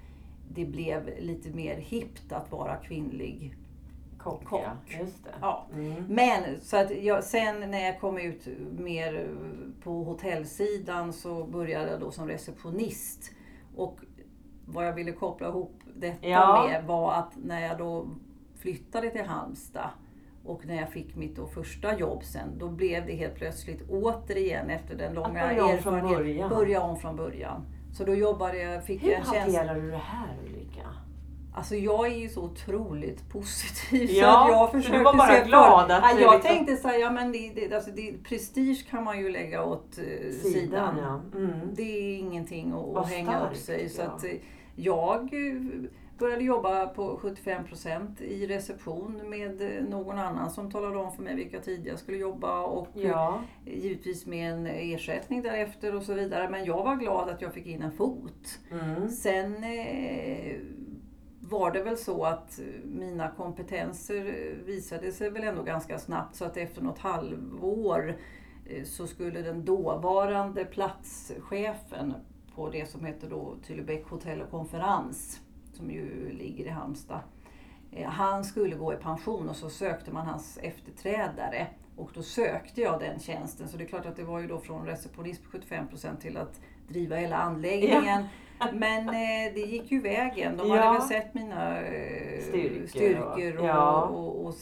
[0.49, 3.55] det blev lite mer hippt att vara kvinnlig
[4.19, 4.45] kock.
[4.45, 4.61] kock.
[4.63, 5.33] Ja, just det.
[5.41, 5.67] Ja.
[5.73, 6.05] Mm.
[6.07, 9.27] Men så att jag, sen när jag kom ut mer
[9.83, 13.31] på hotellsidan så började jag då som receptionist.
[13.75, 13.99] Och
[14.65, 16.67] vad jag ville koppla ihop detta ja.
[16.69, 18.07] med var att när jag då
[18.57, 19.89] flyttade till Halmstad
[20.45, 24.69] och när jag fick mitt då första jobb sen, då blev det helt plötsligt återigen
[24.69, 27.65] efter den långa erfarenheten, börja om från början.
[27.93, 29.57] Så då jobbade jag, fick Hur jag en tjänst...
[29.57, 30.95] hanterar du det här Ulrika?
[31.59, 35.91] Alltså jag är ju så otroligt positiv ja, så jag försökte du var bara glad
[35.91, 36.41] att ja, Jag liksom...
[36.41, 39.99] tänkte så här, ja men det, det, alltså det, prestige kan man ju lägga åt
[39.99, 40.53] uh, sidan.
[40.53, 40.97] sidan.
[41.01, 41.39] Ja.
[41.39, 41.59] Mm.
[41.73, 43.89] Det är ingenting att, att hänga upp sig.
[43.89, 44.31] Så att, uh,
[44.75, 45.33] jag
[46.17, 51.59] började jobba på 75% i reception med någon annan som talade om för mig vilka
[51.59, 53.41] tider jag skulle jobba och ja.
[53.65, 56.49] givetvis med en ersättning därefter och så vidare.
[56.49, 58.59] Men jag var glad att jag fick in en fot.
[58.71, 59.09] Mm.
[59.09, 60.55] Sen eh,
[61.49, 64.23] var det väl så att mina kompetenser
[64.65, 68.17] visade sig väl ändå ganska snabbt så att efter något halvår
[68.65, 72.13] eh, så skulle den dåvarande platschefen
[72.55, 75.41] på det som heter då Tylebäck hotell och konferens
[75.73, 77.19] som ju ligger i Halmstad.
[77.91, 81.67] Eh, han skulle gå i pension och så sökte man hans efterträdare.
[81.95, 83.67] Och då sökte jag den tjänsten.
[83.67, 86.61] Så det är klart att det var ju då från receptionist på 75% till att
[86.87, 88.21] driva hela anläggningen.
[88.21, 88.27] Ja.
[88.73, 90.57] Men eh, det gick ju vägen.
[90.57, 90.75] De ja.
[90.75, 94.01] hade väl sett mina eh, styrkor, styrkor och, ja.
[94.01, 94.55] och, och, och,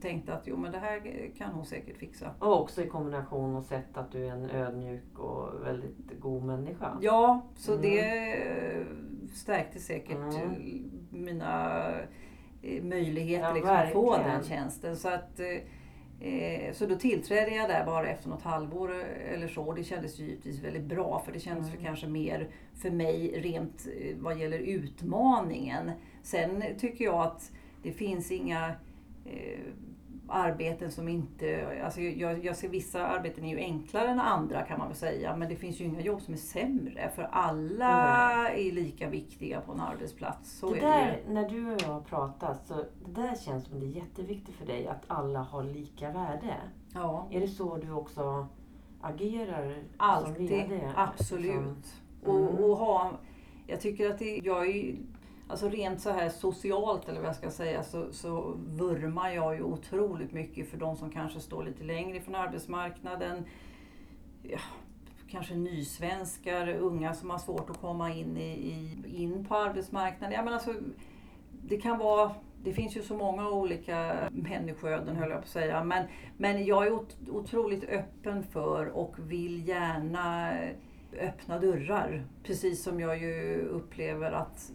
[0.00, 2.30] tänkte att jo men det här kan hon säkert fixa.
[2.38, 6.98] Och också i kombination och sett att du är en ödmjuk och väldigt god människa.
[7.00, 7.82] Ja, så mm.
[7.82, 8.86] det
[9.34, 10.90] stärkte säkert mm.
[11.10, 11.86] mina
[12.62, 14.96] eh, möjligheter ja, liksom, att få den tjänsten.
[14.96, 15.46] Så, att, eh,
[16.72, 18.94] så då tillträdde jag där bara efter något halvår
[19.34, 19.72] eller så.
[19.72, 21.76] Det kändes givetvis väldigt bra för det kändes mm.
[21.76, 25.90] för kanske mer för mig rent eh, vad gäller utmaningen.
[26.22, 27.52] Sen tycker jag att
[27.82, 28.74] det finns inga
[29.24, 29.60] eh,
[30.30, 31.80] arbeten som inte...
[31.84, 35.36] Alltså jag, jag ser vissa arbeten är ju enklare än andra kan man väl säga.
[35.36, 37.10] Men det finns ju inga jobb som är sämre.
[37.14, 38.68] För alla Nej.
[38.68, 40.58] är lika viktiga på en arbetsplats.
[40.58, 41.32] Så det där, det.
[41.32, 44.88] När du och jag pratar så det där känns som det är jätteviktigt för dig
[44.88, 46.54] att alla har lika värde.
[46.94, 47.28] Ja.
[47.30, 48.46] Är det så du också
[49.00, 50.92] agerar Alltid, som VD?
[50.96, 51.44] Absolut.
[51.44, 51.76] Liksom?
[52.26, 52.36] Mm.
[52.36, 53.12] Och, och ha,
[53.66, 54.96] jag tycker att det, jag är
[55.50, 59.62] Alltså rent så här socialt eller vad jag ska säga så, så vurmar jag ju
[59.62, 63.44] otroligt mycket för de som kanske står lite längre ifrån arbetsmarknaden.
[64.42, 64.58] Ja,
[65.30, 70.36] kanske nysvenskar, unga som har svårt att komma in, i, in på arbetsmarknaden.
[70.36, 70.74] Ja, men alltså,
[71.50, 72.34] det kan vara
[72.64, 75.84] det finns ju så många olika människoöden höll jag på att säga.
[75.84, 80.52] Men, men jag är otroligt öppen för och vill gärna
[81.14, 82.24] öppna dörrar.
[82.42, 84.72] Precis som jag ju upplever att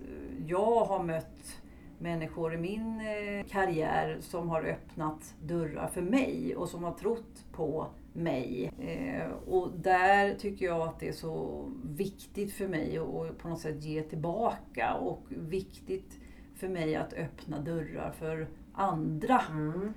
[0.48, 1.62] jag har mött
[2.00, 7.46] människor i min eh, karriär som har öppnat dörrar för mig och som har trott
[7.52, 8.72] på mig.
[8.80, 13.60] Eh, och där tycker jag att det är så viktigt för mig att på något
[13.60, 16.20] sätt ge tillbaka och viktigt
[16.56, 19.42] för mig att öppna dörrar för andra.
[19.52, 19.94] Mm.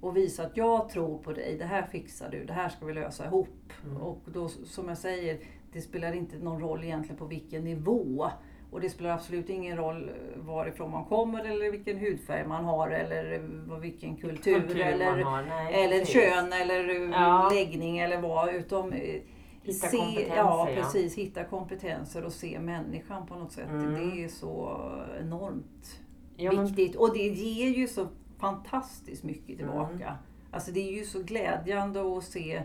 [0.00, 2.92] Och visa att jag tror på dig, det här fixar du, det här ska vi
[2.92, 3.72] lösa ihop.
[3.84, 3.96] Mm.
[3.96, 5.38] Och då som jag säger,
[5.72, 8.30] det spelar inte någon roll egentligen på vilken nivå.
[8.70, 13.40] Och det spelar absolut ingen roll varifrån man kommer eller vilken hudfärg man har eller
[13.80, 17.50] vilken kultur, kultur eller, Nej, eller kön eller ja.
[17.54, 18.54] läggning eller vad.
[18.54, 19.20] Utom eh,
[19.62, 20.36] hitta se, kompetenser.
[20.36, 21.16] Ja, precis.
[21.16, 21.24] Ja.
[21.24, 23.68] Hitta kompetenser och se människan på något sätt.
[23.68, 23.94] Mm.
[23.94, 24.78] Det är så
[25.20, 26.00] enormt
[26.36, 26.96] ja, viktigt.
[26.96, 28.08] Och det ger ju så
[28.38, 30.06] fantastiskt mycket tillbaka.
[30.06, 30.14] Mm.
[30.50, 32.62] Alltså det är ju så glädjande att se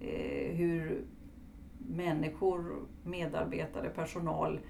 [0.00, 1.04] eh, hur
[1.88, 4.60] människor, medarbetare, personal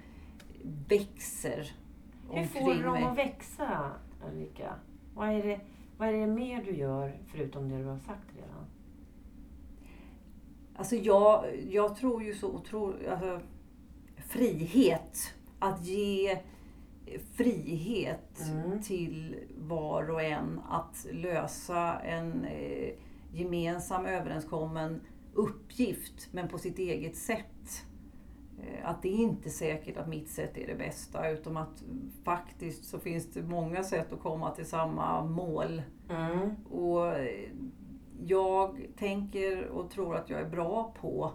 [0.87, 1.71] växer
[2.31, 3.91] Hur får du dem att växa,
[4.31, 4.73] Ulrika?
[5.13, 5.59] Vad är, det,
[5.97, 8.65] vad är det mer du gör förutom det du har sagt redan?
[10.75, 13.07] Alltså jag, jag tror ju så otroligt...
[13.07, 13.39] Alltså,
[14.17, 15.33] frihet.
[15.59, 16.39] Att ge
[17.33, 18.81] frihet mm.
[18.81, 22.93] till var och en att lösa en eh,
[23.33, 25.01] gemensam överenskommen
[25.35, 27.85] uppgift men på sitt eget sätt.
[28.59, 31.83] Eh, att det är inte säkert att mitt sätt är det bästa utan att
[32.23, 35.81] faktiskt så finns det många sätt att komma till samma mål.
[36.09, 36.55] Mm.
[36.65, 37.49] Och eh,
[38.25, 41.31] jag tänker och tror att jag är bra på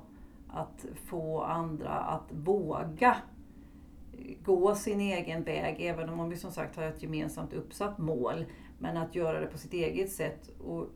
[0.49, 3.17] att få andra att våga
[4.45, 8.45] gå sin egen väg även om vi som sagt har ett gemensamt uppsatt mål.
[8.79, 10.51] Men att göra det på sitt eget sätt.
[10.59, 10.87] Och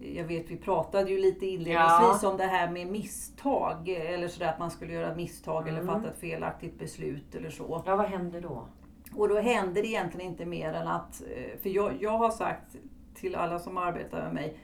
[0.00, 2.30] jag vet vi pratade ju lite inledningsvis ja.
[2.30, 3.88] om det här med misstag.
[3.88, 5.74] Eller sådär att man skulle göra misstag mm.
[5.74, 7.82] eller fatta ett felaktigt beslut eller så.
[7.86, 8.66] Ja, vad händer då?
[9.14, 12.76] Och då händer det egentligen inte mer än att, eh, för jag, jag har sagt
[13.14, 14.58] till alla som arbetar med mig,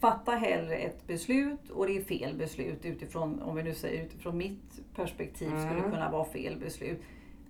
[0.00, 4.36] fatta hellre ett beslut och det är fel beslut utifrån, om vi nu säger utifrån
[4.36, 5.66] mitt perspektiv mm.
[5.66, 7.02] skulle kunna vara fel beslut.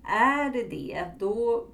[0.04, 1.66] Är det det, då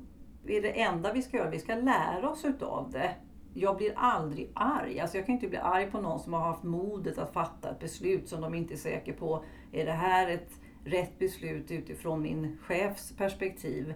[0.47, 1.51] är det enda vi ska göra.
[1.51, 3.15] Vi ska lära oss utav det.
[3.55, 5.01] Jag blir aldrig arg.
[5.01, 7.81] Alltså jag kan inte bli arg på någon som har haft modet att fatta ett
[7.81, 9.45] beslut som de inte är säkra på.
[9.73, 10.53] Är det här ett
[10.85, 13.95] rätt beslut utifrån min chefs perspektiv?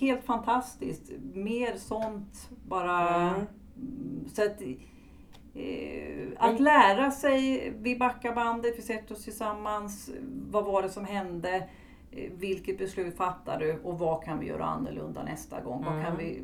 [0.00, 1.12] Helt fantastiskt.
[1.34, 3.30] Mer sånt bara.
[3.30, 3.46] Mm.
[4.34, 4.62] Så att,
[5.54, 10.10] eh, att lära sig, vi backar bandet, vi sätter oss tillsammans.
[10.50, 11.68] Vad var det som hände?
[12.10, 15.82] Eh, vilket beslut fattar du och vad kan vi göra annorlunda nästa gång?
[15.82, 15.94] Mm.
[15.94, 16.26] Vad kan mm.
[16.26, 16.42] vi,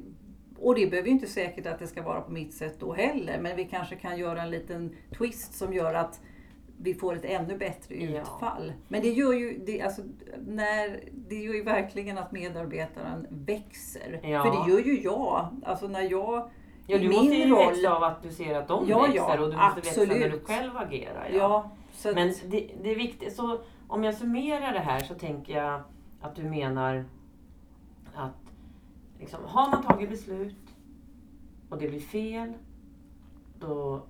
[0.60, 3.38] och det behöver ju inte säkert att det ska vara på mitt sätt då heller,
[3.40, 6.20] men vi kanske kan göra en liten twist som gör att
[6.80, 8.66] vi får ett ännu bättre utfall.
[8.66, 8.72] Ja.
[8.88, 10.02] Men det gör, ju, det, alltså,
[10.46, 14.20] när, det gör ju verkligen att medarbetaren växer.
[14.22, 14.42] Ja.
[14.42, 15.48] För det gör ju jag.
[15.64, 16.50] Alltså när jag
[16.90, 17.66] Ja, du måste ju roll...
[17.66, 20.08] växa av att du ser att de ja, växer ja, och du måste absolut.
[20.08, 21.30] växa när du själv agerar.
[21.32, 21.70] Ja.
[21.92, 23.36] så Men det, det är viktigt.
[23.36, 25.82] Så om jag summerar det här så tänker jag
[26.20, 27.04] att du menar
[28.14, 28.47] att
[29.20, 30.56] liksom, har man tagit beslut
[31.68, 32.52] och det blir fel,
[33.58, 34.02] då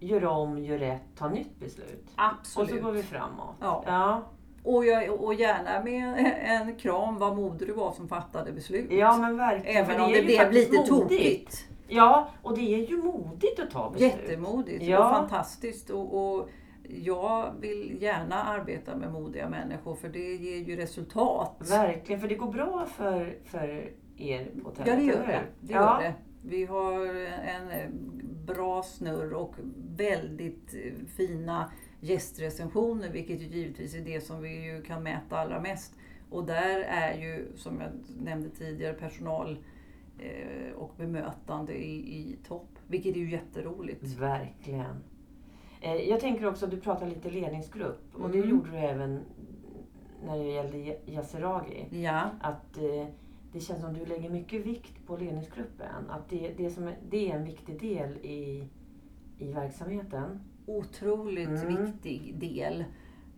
[0.00, 2.10] gör om, gör rätt, ta nytt beslut.
[2.16, 2.70] Absolut.
[2.70, 3.56] Och så går vi framåt.
[3.60, 3.82] Ja.
[3.86, 4.22] ja.
[4.62, 8.92] Och, jag, och gärna med en kram, vad modig du var som fattade beslut.
[8.92, 9.84] Ja men verkligen.
[9.84, 10.88] Även om det, det blev lite modigt.
[10.88, 11.68] tokigt.
[11.88, 14.12] Ja, och det är ju modigt att ta beslut.
[14.12, 14.98] Jättemodigt ja.
[14.98, 15.90] och fantastiskt.
[15.90, 16.48] Och, och
[16.88, 21.56] jag vill gärna arbeta med modiga människor för det ger ju resultat.
[21.70, 24.88] Verkligen, för det går bra för, för er på hotellet.
[24.88, 25.42] Ja, det gör det.
[25.60, 26.02] det, ja.
[26.02, 26.14] gör det.
[26.42, 27.06] Vi har
[27.44, 27.92] en
[28.46, 29.54] bra snurr och
[29.96, 30.74] väldigt
[31.16, 35.94] fina gästrecensioner, vilket ju givetvis är det som vi ju kan mäta allra mest.
[36.30, 37.90] Och där är ju, som jag
[38.24, 39.58] nämnde tidigare, personal
[40.18, 42.68] eh, och bemötande i, i topp.
[42.86, 44.02] Vilket är ju jätteroligt.
[44.02, 44.96] Verkligen.
[45.80, 48.40] Eh, jag tänker också, du pratade lite ledningsgrupp och mm.
[48.40, 49.20] det gjorde du även
[50.26, 51.86] när det gällde Yasuragi.
[51.90, 52.30] Ja.
[52.40, 53.06] Att eh,
[53.54, 56.10] det känns som du lägger mycket vikt på ledningsgruppen.
[56.10, 58.68] Att det, det, som är, det är en viktig del i,
[59.38, 60.40] i verksamheten.
[60.66, 61.84] Otroligt mm.
[61.84, 62.84] viktig del.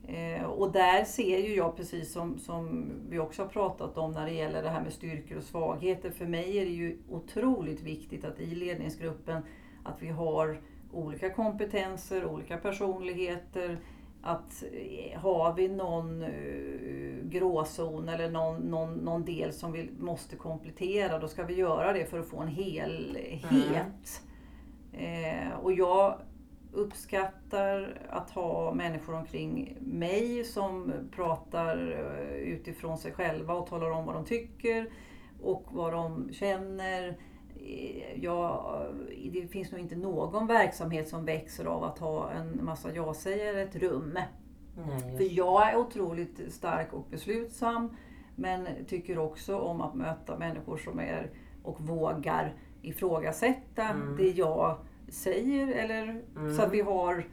[0.08, 4.26] Eh, och där ser ju jag precis som, som vi också har pratat om när
[4.26, 6.10] det gäller det här med styrkor och svagheter.
[6.10, 9.42] För mig är det ju otroligt viktigt att i ledningsgruppen
[9.84, 10.60] att vi har
[10.92, 13.78] olika kompetenser, olika personligheter.
[14.26, 20.36] Att eh, har vi någon eh, gråzon eller någon, någon, någon del som vi måste
[20.36, 24.22] komplettera, då ska vi göra det för att få en helhet.
[24.92, 25.48] Mm.
[25.48, 26.18] Eh, och jag
[26.72, 34.06] uppskattar att ha människor omkring mig som pratar eh, utifrån sig själva och talar om
[34.06, 34.90] vad de tycker
[35.42, 37.16] och vad de känner
[38.14, 38.82] ja,
[39.32, 43.62] det finns nog inte någon verksamhet som växer av att ha en massa ja-sägare i
[43.62, 44.14] ett rum.
[44.14, 47.96] Nej, För jag är otroligt stark och beslutsam
[48.36, 51.30] men tycker också om att möta människor som är
[51.62, 54.16] och vågar ifrågasätta mm.
[54.16, 55.68] det jag säger.
[55.68, 56.54] Eller, mm.
[56.54, 57.24] Så att vi har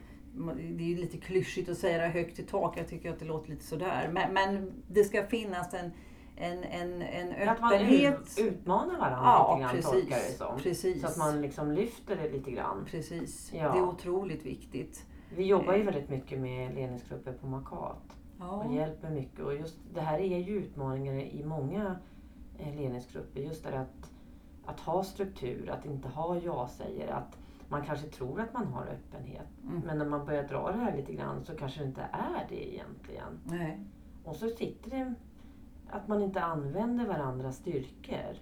[0.56, 3.50] det är lite klyschigt att säga det högt i tak, jag tycker att det låter
[3.50, 4.10] lite sådär.
[4.12, 5.90] Men, men det ska finnas en
[6.36, 8.14] en, en, en öppenhet.
[8.14, 10.58] Att man utmanar varandra ja, lite grann precis, tolkar det som.
[10.58, 11.00] Precis.
[11.00, 12.84] Så att man liksom lyfter det lite grann.
[12.90, 13.72] Precis, ja.
[13.72, 15.06] det är otroligt viktigt.
[15.36, 15.84] Vi jobbar ju eh.
[15.84, 18.16] väldigt mycket med ledningsgrupper på Makat.
[18.38, 18.64] Ja.
[18.64, 19.40] Och hjälper mycket.
[19.40, 21.96] Och just det här är ju utmaningar i många
[22.58, 23.40] eh, ledningsgrupper.
[23.40, 24.12] Just det att,
[24.64, 27.08] att ha struktur, att inte ha ja-säger.
[27.08, 29.48] Att man kanske tror att man har öppenhet.
[29.62, 29.82] Mm.
[29.86, 32.74] Men när man börjar dra det här lite grann så kanske det inte är det
[32.74, 33.40] egentligen.
[33.44, 33.80] Nej.
[34.24, 35.14] Och så sitter det
[35.94, 38.36] att man inte använder varandras styrkor.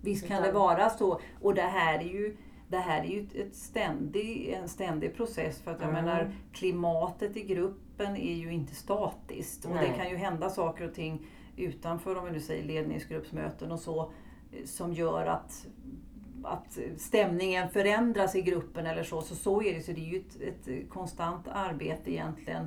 [0.00, 1.20] Visst kan det vara så.
[1.40, 2.36] Och det här är ju,
[2.68, 5.60] det här är ju ett ständig, en ständig process.
[5.60, 6.04] För att jag mm.
[6.04, 9.64] menar, klimatet i gruppen är ju inte statiskt.
[9.64, 9.88] Och Nej.
[9.88, 14.12] det kan ju hända saker och ting utanför, om vi nu säger ledningsgruppsmöten och så,
[14.64, 15.66] som gör att
[16.44, 19.22] att stämningen förändras i gruppen eller så.
[19.22, 19.82] Så, så är det.
[19.82, 22.66] Så det är ju ett, ett konstant arbete egentligen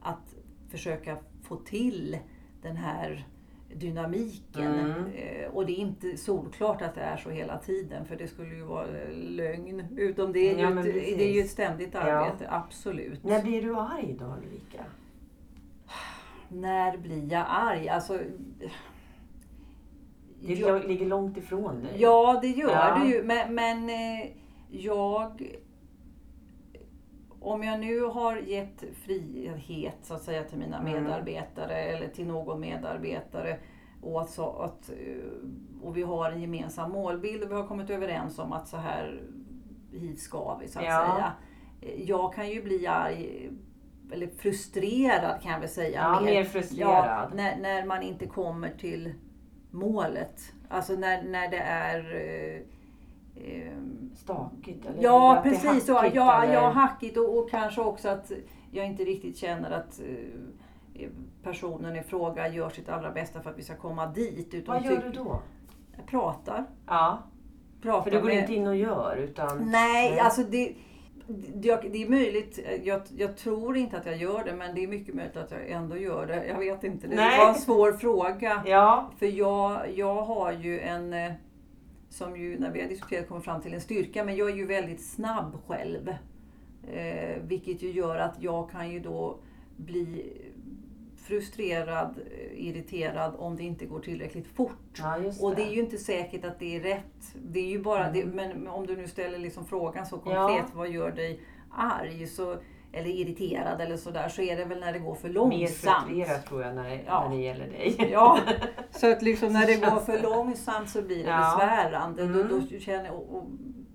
[0.00, 0.34] att
[0.68, 2.18] försöka få till
[2.62, 3.26] den här
[3.74, 4.74] dynamiken.
[4.74, 5.12] Mm.
[5.12, 8.54] Eh, och det är inte solklart att det är så hela tiden för det skulle
[8.54, 9.84] ju vara lögn.
[9.96, 12.56] Utom det är, ja, ju, ett, det är ju ett ständigt arbete, ja.
[12.56, 13.24] absolut.
[13.24, 14.84] När blir du arg då Ulrika?
[16.48, 17.88] När blir jag arg?
[17.88, 18.18] Alltså,
[20.40, 21.92] det jag, ligger långt ifrån dig.
[21.96, 22.98] Ja, det gör ja.
[22.98, 23.22] det ju.
[23.22, 24.30] Men, men eh,
[24.70, 25.42] jag
[27.40, 30.92] om jag nu har gett frihet så att säga till mina mm.
[30.92, 33.58] medarbetare eller till någon medarbetare
[34.02, 37.90] och, att, så, att, eh, och vi har en gemensam målbild och vi har kommit
[37.90, 39.22] överens om att så här
[39.92, 41.14] hit ska vi så att ja.
[41.14, 41.32] säga.
[41.96, 43.50] Jag kan ju bli arg
[44.12, 46.00] eller frustrerad kan jag väl säga.
[46.00, 47.28] Ja, mer, mer frustrerad.
[47.30, 49.14] Ja, när, när man inte kommer till
[49.70, 50.52] målet.
[50.68, 52.62] Alltså när, när det är eh, eh
[54.16, 54.86] Stakigt?
[54.86, 55.86] Eller ja, precis.
[55.86, 56.54] Så, ja, eller?
[56.54, 58.32] ja, hackigt och, och, kanske också att
[58.70, 60.00] jag inte riktigt känner att
[60.94, 61.08] eh,
[61.42, 64.54] personen i fråga gör sitt allra bästa för att vi ska komma dit.
[64.54, 65.42] Utan Vad gör du då?
[65.96, 66.64] Jag pratar.
[66.86, 67.18] Ja.
[67.82, 68.38] pratar för du går med...
[68.38, 69.16] inte in och gör?
[69.16, 69.58] Utan...
[69.58, 70.20] Nej, Nej.
[70.20, 70.74] alltså det
[71.54, 75.14] det är möjligt, jag, jag, tror inte att jag gör det, men det är mycket
[75.14, 76.46] möjligt att jag ändå gör det.
[76.46, 77.38] Jag vet inte, det Nej.
[77.38, 78.62] var en svår fråga.
[78.66, 79.10] Ja.
[79.18, 81.32] För jag, jag har ju en, eh,
[82.10, 84.66] som ju när vi har diskuterat kommer fram till en styrka, men jag är ju
[84.66, 86.08] väldigt snabb själv.
[86.92, 89.38] Eh, vilket ju gör att jag kan ju då
[89.76, 90.32] bli
[91.16, 94.98] frustrerad, eh, irriterad om det inte går tillräckligt fort.
[94.98, 95.42] Ja, det.
[95.42, 97.34] Och det är ju inte säkert att det är rätt.
[97.34, 98.12] Det är ju bara mm.
[98.12, 100.74] det, men om du nu ställer liksom frågan så konkret, ja.
[100.74, 101.40] vad gör dig
[101.70, 102.26] arg?
[102.26, 102.56] Så,
[102.92, 106.10] eller irriterad eller sådär, så är det väl när det går för långsamt.
[106.10, 107.28] Mer frustrerad tror jag när det, ja.
[107.28, 108.08] när det gäller dig.
[108.12, 108.38] Ja,
[108.90, 111.56] så att liksom när det går för långsamt så blir det ja.
[111.58, 112.22] besvärande.
[112.22, 112.48] Mm.
[112.48, 113.46] Då, då känner jag, och, och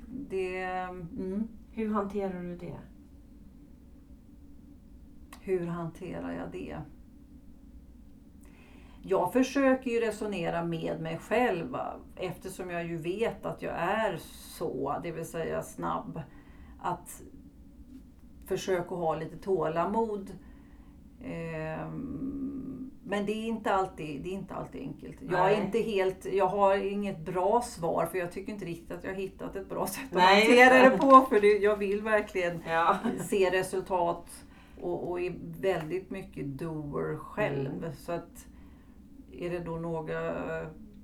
[0.07, 1.47] det, mm.
[1.71, 2.77] Hur hanterar du det?
[5.41, 6.77] Hur hanterar jag det?
[9.07, 11.77] jag försöker ju resonera med mig själv
[12.15, 14.17] eftersom jag ju vet att jag är
[14.57, 16.21] så, det vill säga snabb.
[16.81, 17.21] Att
[18.47, 20.31] försöka ha lite tålamod.
[21.23, 25.17] Ehm, men det är inte alltid, det är inte alltid enkelt.
[25.29, 29.03] Jag, är inte helt, jag har inget bra svar för jag tycker inte riktigt att
[29.03, 31.25] jag har hittat ett bra sätt att Nej, hantera det på.
[31.29, 32.97] För det, jag vill verkligen ja.
[33.29, 34.45] se resultat
[34.81, 37.77] och, och är väldigt mycket doer själv.
[37.77, 37.93] Mm.
[37.93, 38.45] Så att
[39.31, 40.33] är det då några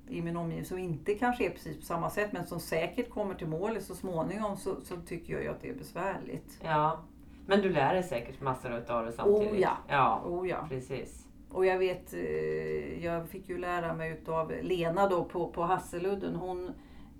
[0.08, 3.34] i min omgivning som inte kanske är precis på samma sätt men som säkert kommer
[3.34, 6.60] till mål så småningom så, så tycker jag ju att det är besvärligt.
[6.62, 7.00] Ja,
[7.46, 9.52] men du lär dig säkert massor av det samtidigt.
[9.52, 9.76] Oh ja.
[9.88, 10.66] ja, oh ja.
[10.68, 11.26] precis.
[11.50, 16.36] Och jag vet, eh, jag fick ju lära mig utav Lena då på, på Hasseludden.
[16.36, 16.70] Hon,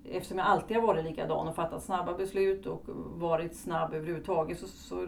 [0.05, 2.83] eftersom jag alltid har varit likadan och fattat snabba beslut och
[3.15, 5.07] varit snabb överhuvudtaget så, så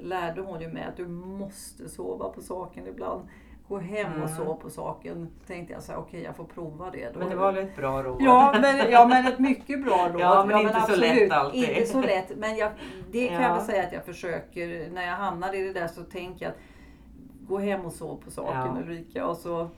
[0.00, 3.28] lärde hon ju mig att du måste sova på saken ibland
[3.68, 4.22] gå hem mm.
[4.22, 5.28] och sova på saken.
[5.46, 7.10] Tänkte jag så här, okej okay, jag får prova det.
[7.14, 7.18] Då.
[7.18, 8.16] Men det var väl ett bra råd?
[8.20, 10.20] Ja men, ja, men ett mycket bra råd.
[10.20, 11.68] Ja, men ja, inte men så lätt alltid.
[11.68, 12.36] Inte så lätt.
[12.36, 12.70] Men jag,
[13.10, 13.48] det kan ja.
[13.48, 14.90] jag väl säga att jag försöker.
[14.90, 16.58] När jag hamnar i det där så tänker jag att
[17.48, 18.80] gå hem och sov på saken ja.
[18.82, 19.26] Ulrika.
[19.26, 19.68] Och så...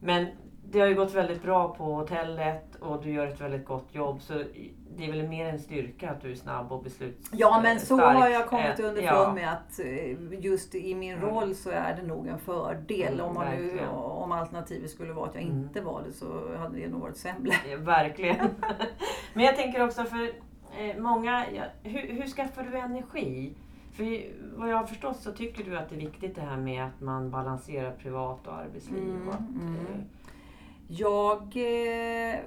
[0.00, 0.26] Men
[0.74, 4.22] det har ju gått väldigt bra på hotellet och du gör ett väldigt gott jobb.
[4.22, 4.42] Så
[4.96, 7.40] det är väl mer en styrka att du är snabb och beslutsstark.
[7.40, 9.32] Ja men så har jag kommit underfund ja.
[9.34, 11.28] med att eh, just i min mm.
[11.28, 13.12] roll så är det nog en fördel.
[13.12, 15.56] Mm, om, man nu, om alternativet skulle vara att jag mm.
[15.56, 17.52] inte var det så hade det nog varit sämre.
[17.70, 18.48] Ja, verkligen.
[19.34, 20.22] men jag tänker också för
[20.78, 21.44] eh, många,
[21.82, 23.54] hur, hur skaffar du energi?
[23.92, 24.04] För
[24.56, 27.00] vad jag har förstått så tycker du att det är viktigt det här med att
[27.00, 29.02] man balanserar privat och arbetsliv.
[29.02, 30.04] Mm, och att, mm.
[30.88, 32.40] Eh, jag eh,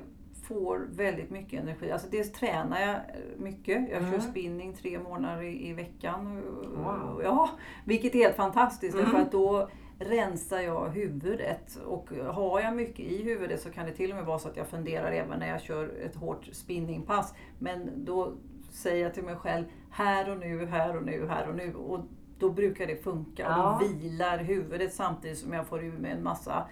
[0.48, 1.92] får väldigt mycket energi.
[1.92, 3.00] Alltså dels tränar jag
[3.38, 3.90] mycket.
[3.90, 4.12] Jag mm.
[4.12, 6.42] kör spinning tre månader i, i veckan.
[6.76, 7.22] Wow.
[7.24, 7.50] Ja,
[7.86, 9.12] vilket är helt fantastiskt mm.
[9.12, 9.70] för att då
[10.00, 11.80] rensar jag huvudet.
[11.86, 14.58] Och har jag mycket i huvudet så kan det till och med vara så att
[14.58, 17.34] jag funderar även när jag kör ett hårt spinningpass.
[17.60, 18.34] Men då
[18.72, 21.74] säger jag till mig själv, här och nu, här och nu, här och nu.
[21.74, 22.00] Och
[22.40, 23.44] då brukar det funka.
[23.44, 23.74] Ja.
[23.74, 26.66] Och då vilar huvudet samtidigt som jag får ur mig en massa eh,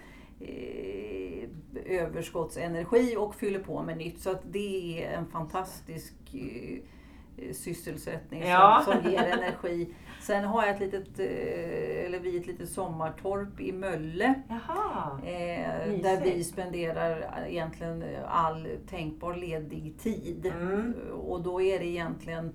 [1.86, 4.20] överskottsenergi och fyller på med nytt.
[4.20, 8.82] Så att det är en fantastisk eh, sysselsättning ja.
[8.84, 9.94] som, som, ger energi.
[10.22, 14.34] Sen har jag ett litet, eh, eller vi ett litet sommartorp i Mölle.
[14.48, 20.46] Jaha, eh, där vi spenderar egentligen all tänkbar ledig tid.
[20.46, 20.94] Mm.
[21.12, 22.54] Och då är det egentligen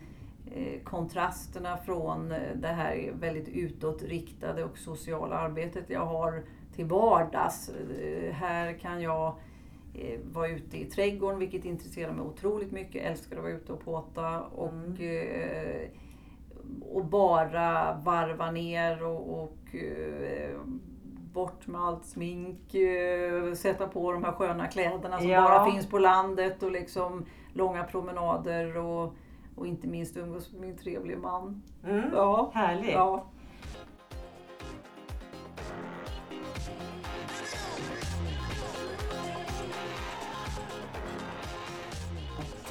[0.56, 6.44] eh, kontrasterna från det här väldigt utåtriktade och sociala arbetet jag har
[6.76, 7.70] till vardags.
[7.70, 9.34] Eh, här kan jag
[9.94, 12.96] eh, vara ute i trädgården vilket intresserar mig otroligt mycket.
[12.96, 14.42] Jag älskar att vara ute och påta.
[14.42, 14.96] Och, mm.
[15.00, 15.90] Eh,
[16.82, 19.58] och bara varva ner och, och
[21.34, 22.76] bort med allt smink,
[23.56, 25.42] sätta på de här sköna kläderna som ja.
[25.42, 29.16] bara finns på landet och liksom långa promenader och,
[29.56, 31.64] och inte minst umgås med min trevliga man.
[31.84, 32.04] Mm.
[32.14, 32.52] Ja.
[32.54, 32.92] Härligt!
[32.92, 33.26] Ja.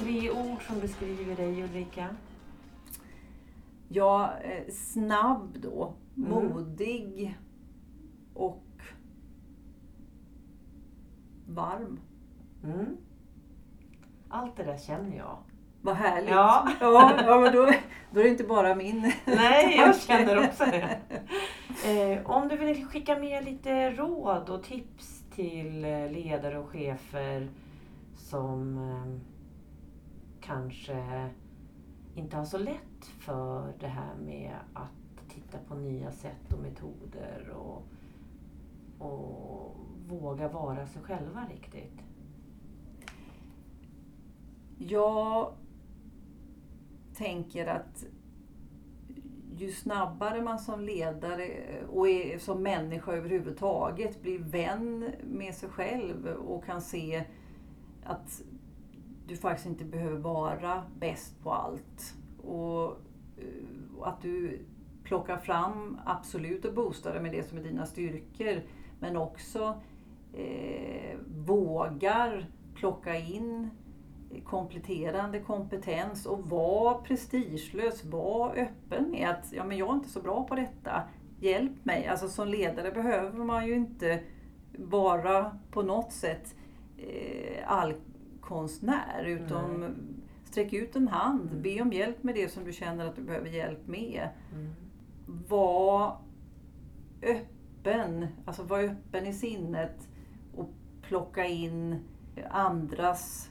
[0.01, 2.07] Tre ord som beskriver dig Ulrika?
[3.87, 5.93] Ja, eh, snabb då.
[6.17, 6.29] Mm.
[6.29, 7.37] Modig.
[8.33, 8.63] Och
[11.47, 11.99] varm.
[12.63, 12.97] Mm.
[14.29, 15.37] Allt det där känner jag.
[15.81, 16.29] Vad härligt!
[16.29, 17.65] Ja, ja, ja men då,
[18.11, 20.99] då är det inte bara min Nej, jag känner också det.
[21.85, 27.49] Eh, om du vill skicka med lite råd och tips till eh, ledare och chefer
[28.15, 29.40] som eh,
[30.41, 31.29] kanske
[32.15, 37.49] inte har så lätt för det här med att titta på nya sätt och metoder
[37.49, 37.83] och,
[38.99, 39.75] och
[40.07, 42.01] våga vara sig själva riktigt?
[44.77, 45.53] Jag
[47.15, 48.05] tänker att
[49.57, 51.49] ju snabbare man som ledare
[51.89, 52.07] och
[52.41, 57.23] som människa överhuvudtaget blir vän med sig själv och kan se
[58.03, 58.41] att
[59.31, 62.15] du faktiskt inte behöver vara bäst på allt.
[62.43, 62.83] Och,
[63.37, 64.59] eh, att du
[65.03, 68.61] plockar fram, absolut och boostar det med det som är dina styrkor,
[68.99, 69.81] men också
[70.33, 73.69] eh, vågar plocka in
[74.43, 80.21] kompletterande kompetens och var prestigelös, var öppen med att ja, men jag är inte så
[80.21, 81.03] bra på detta,
[81.39, 82.07] hjälp mig.
[82.07, 84.19] Alltså som ledare behöver man ju inte
[84.77, 86.55] vara på något sätt
[86.97, 87.71] eh,
[88.51, 89.89] allkonstnär utan Nej.
[90.43, 91.61] sträck ut en hand, mm.
[91.61, 94.29] be om hjälp med det som du känner att du behöver hjälp med.
[94.53, 94.73] Mm.
[95.47, 96.17] Var
[97.21, 100.07] öppen, alltså var öppen i sinnet
[100.55, 100.69] och
[101.01, 101.99] plocka in
[102.49, 103.49] andras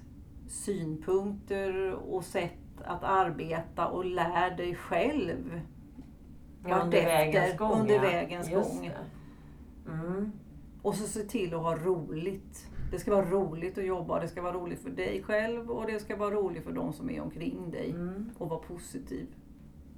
[0.49, 2.53] synpunkter och sätt
[2.85, 5.61] att arbeta och lär dig själv
[6.67, 7.81] ja, under vägens gång.
[7.81, 8.91] Under vägens gång.
[9.87, 10.33] Mm.
[10.83, 12.67] Och så se till att ha roligt.
[12.91, 16.01] Det ska vara roligt att jobba, det ska vara roligt för dig själv och det
[16.01, 17.91] ska vara roligt för de som är omkring dig.
[17.91, 18.31] Mm.
[18.39, 19.27] Och vara positiv.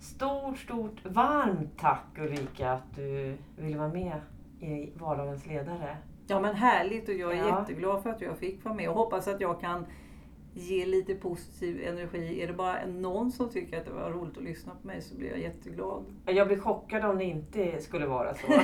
[0.01, 4.21] Stort, stort, varmt tack Ulrika att du ville vara med
[4.61, 5.97] i Vardagens ledare.
[6.27, 7.61] Ja men härligt och jag är ja.
[7.61, 9.87] jätteglad för att jag fick vara med och hoppas att jag kan
[10.55, 12.43] ge lite positiv energi.
[12.43, 15.15] Är det bara någon som tycker att det var roligt att lyssna på mig så
[15.15, 16.05] blir jag jätteglad.
[16.27, 18.47] Jag blir chockad om det inte skulle vara så.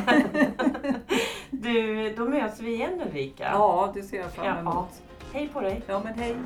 [1.50, 3.44] du, då möts vi igen Ulrika.
[3.44, 4.74] Ja, det ser jag fram emot.
[4.74, 4.88] Ja.
[5.32, 5.82] Hej på dig.
[5.86, 6.36] Ja, men hej.